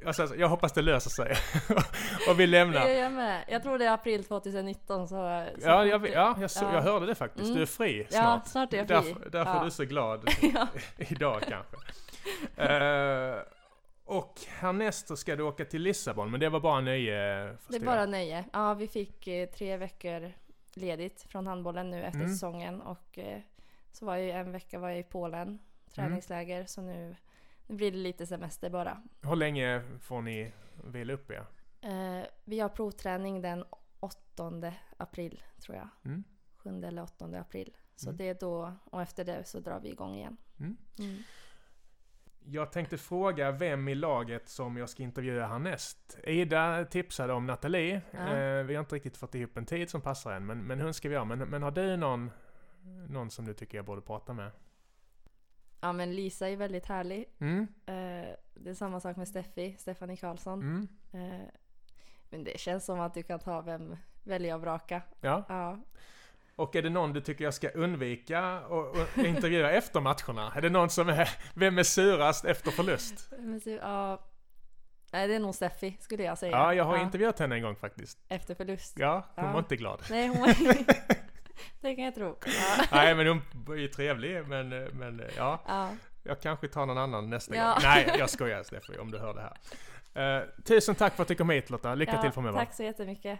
Alltså, 0.07 0.37
jag 0.37 0.49
hoppas 0.49 0.73
det 0.73 0.83
löser 0.83 1.11
sig. 1.11 1.37
och 2.31 2.41
vi 2.41 2.47
lämnar. 2.47 2.87
Jag 2.89 3.13
med. 3.13 3.45
Jag 3.49 3.63
tror 3.63 3.79
det 3.79 3.85
är 3.87 3.93
april 3.95 4.25
2019 4.25 5.09
så... 5.09 5.15
så 5.15 5.67
Ja, 5.69 5.87
jag, 5.87 6.09
ja 6.09 6.37
jag, 6.41 6.51
så, 6.51 6.65
ja. 6.65 6.75
jag 6.75 6.83
hörde 6.83 7.07
det 7.07 7.15
faktiskt. 7.15 7.45
Mm. 7.45 7.57
Du 7.57 7.63
är 7.63 7.67
fri 7.67 8.07
Ja, 8.11 8.21
snart. 8.21 8.47
snart 8.47 8.73
är 8.73 8.77
jag 8.77 8.87
fri. 8.87 8.95
Därför, 8.95 9.31
därför 9.31 9.51
Ja. 9.55 9.61
är 9.61 9.65
du 9.65 9.71
så 9.71 9.85
glad 9.85 10.29
ja. 10.55 10.67
idag 10.99 11.43
kanske. 11.49 11.77
Eh, 12.57 13.37
och 14.05 14.41
härnäst 14.49 15.09
så 15.09 15.17
ska 15.17 15.37
du 15.37 15.43
åka 15.43 15.65
till 15.65 15.83
Lissabon, 15.83 16.31
men 16.31 16.41
det 16.41 16.49
var 16.49 16.61
bara 16.61 16.81
nöje 16.81 17.17
Det 17.69 17.77
är 17.77 17.81
bara 17.85 18.01
jag. 18.01 18.09
nöje. 18.09 18.45
Ja, 18.53 18.75
vi 18.75 18.89
fick 18.89 19.27
eh, 19.27 19.49
tre 19.49 19.77
veckor 19.77 20.33
ledigt 20.75 21.27
från 21.29 21.47
handbollen 21.47 21.91
nu 21.91 22.03
efter 22.05 22.19
Mm. 22.21 22.33
säsongen. 22.33 22.81
Och 22.81 23.19
eh, 23.19 23.41
så 23.93 24.07
var 24.07 24.17
jag 24.17 24.41
en 24.41 24.53
vecka 24.53 24.79
var 24.79 24.89
jag 24.89 24.99
i 24.99 25.03
Polen, 25.03 25.59
träningsläger. 25.95 26.65
Så 26.67 26.81
nu, 26.81 27.17
nu 27.67 27.77
blir 27.77 27.91
det 27.93 27.99
lite 27.99 28.27
semester 28.27 28.71
bara. 28.71 29.03
Hur 29.23 29.37
länge 29.37 29.83
får 30.01 30.23
ni 30.23 30.53
vila 30.85 31.13
upp 31.13 31.31
er? 31.31 31.47
Eh, 31.81 32.27
vi 32.45 32.61
har 32.61 32.69
provträning 32.69 33.43
den 33.43 33.65
8 34.01 34.73
april 34.97 35.43
tror 35.61 35.77
jag. 35.77 35.89
Mm. 36.05 36.25
7 36.57 36.85
eller 36.85 37.03
8 37.03 37.25
april. 37.41 37.77
Så 37.97 38.09
Mm. 38.09 38.17
det 38.17 38.29
är 38.29 38.35
då, 38.35 38.73
och 38.85 39.03
efter 39.03 39.25
det 39.25 39.45
så 39.45 39.61
drar 39.61 39.81
vi 39.81 39.89
igång 39.91 40.15
igen. 40.15 40.37
Mm. 40.61 40.77
Mm. 40.99 41.17
Jag 42.47 42.73
tänkte 42.73 42.99
fråga 42.99 43.51
vem 43.53 43.89
i 43.89 43.95
laget 43.95 44.49
som 44.49 44.77
jag 44.77 44.89
ska 44.89 45.03
intervjua 45.03 45.47
härnäst. 45.47 46.19
Ida 46.25 46.85
tipsade 46.85 47.33
om 47.33 47.47
Nathalie. 47.47 48.03
Ja. 48.11 48.37
Eh, 48.37 48.65
vi 48.65 48.75
har 48.75 48.81
inte 48.81 48.95
riktigt 48.95 49.17
fått 49.17 49.35
ihop 49.35 49.57
en 49.57 49.67
tid 49.67 49.91
som 49.91 50.01
passar 50.01 50.33
än, 50.33 50.47
men, 50.47 50.59
men 50.65 50.81
hon 50.81 50.95
ska 50.95 51.09
vi 51.09 51.15
göra. 51.15 51.25
Men, 51.25 51.39
men 51.39 51.63
har 51.63 51.71
du 51.71 51.97
någon, 51.97 52.31
någon 53.09 53.31
som 53.31 53.45
du 53.45 53.55
tycker 53.55 53.79
jag 53.79 53.85
borde 53.85 54.01
prata 54.03 54.33
med? 54.33 54.51
Ja 55.85 55.93
men 55.93 56.15
Lisa 56.15 56.49
är 56.49 56.57
väldigt 56.57 56.87
härlig. 56.87 57.25
Mm? 57.41 57.61
Eh, 57.87 58.35
det 58.55 58.71
är 58.71 58.75
samma 58.75 59.01
sak 59.01 59.17
med 59.17 59.29
Steffi, 59.29 59.77
Stephanie 59.79 60.17
Karlsson. 60.17 60.61
Mm? 60.61 60.89
Eh, 61.13 61.47
men 62.31 62.45
det 62.45 62.61
känns 62.61 62.85
som 62.85 63.01
att 63.01 63.15
du 63.15 63.23
kan 63.23 63.39
ta 63.39 63.61
vem, 63.61 63.97
välja 64.23 64.55
och 64.55 64.61
vraka. 64.61 65.03
Ja. 65.21 65.45
Ja. 65.49 65.79
Och 66.57 66.77
är 66.77 66.83
det 66.83 66.91
någon 66.91 67.13
du 67.13 67.21
tycker 67.21 67.45
jag 67.45 67.55
ska 67.55 67.69
undvika 67.69 68.61
och, 68.67 68.89
och 68.89 69.19
intervjua 69.19 69.71
efter 69.71 70.01
matcherna? 70.01 70.53
Är 70.57 70.63
det 70.63 70.71
någon 70.71 70.91
som 70.91 71.09
är, 71.09 71.29
vem 71.55 71.79
är 71.79 71.83
surast 71.83 72.45
efter 72.45 72.71
förlust? 72.71 73.31
Ja. 73.81 74.19
Nej 75.13 75.29
det 75.29 75.35
är 75.35 75.41
nog 75.41 75.55
Steffi 75.55 75.97
skulle 76.01 76.23
jag 76.23 76.39
säga. 76.39 76.53
Ja, 76.53 76.75
jag 76.75 76.85
har 76.85 76.99
intervjuat 76.99 77.39
henne 77.39 77.55
en 77.57 77.63
gång 77.63 77.77
faktiskt. 77.77 78.19
Efter 78.29 78.55
förlust. 78.55 78.99
Ja, 78.99 79.25
hon 79.35 79.45
Ja. 79.45 79.53
var 79.53 79.59
inte 79.59 79.77
glad. 79.77 80.01
Nej 80.11 80.29
hon 80.29 80.49
Det 81.81 81.95
kan 81.95 82.05
jag 82.05 82.15
tro. 82.15 82.39
Ja. 82.47 82.85
Nej, 82.93 83.15
men 83.15 83.27
hon 83.27 83.43
var 83.53 83.75
ju 83.75 83.89
trevlig, 83.89 84.49
men, 84.49 84.69
men 84.69 85.23
ja. 85.37 85.63
ja. 85.67 85.91
Jag 86.23 86.41
kanske 86.41 86.69
tar 86.69 86.87
någon 86.87 86.99
annan 86.99 87.31
nästa 87.31 87.57
Ja. 87.57 87.65
gång. 87.73 87.83
Nej, 87.83 88.15
jag 88.19 88.31
skojar 88.31 88.63
Steffi 88.63 88.99
om 88.99 89.11
du 89.11 89.19
hör 89.19 89.35
det 89.35 89.41
här. 89.41 90.39
Eh, 90.39 90.43
tusen 90.65 90.95
tack 90.95 91.15
för 91.17 91.23
att 91.23 91.29
du 91.29 91.35
kom 91.35 91.51
hit 91.51 91.71
Lotta. 91.71 91.95
Lycka 91.95 92.13
ja, 92.15 92.23
till 92.23 92.33
framöver. 92.33 92.59
Tack 92.59 92.75
så 92.75 92.83
jättemycket. 92.83 93.39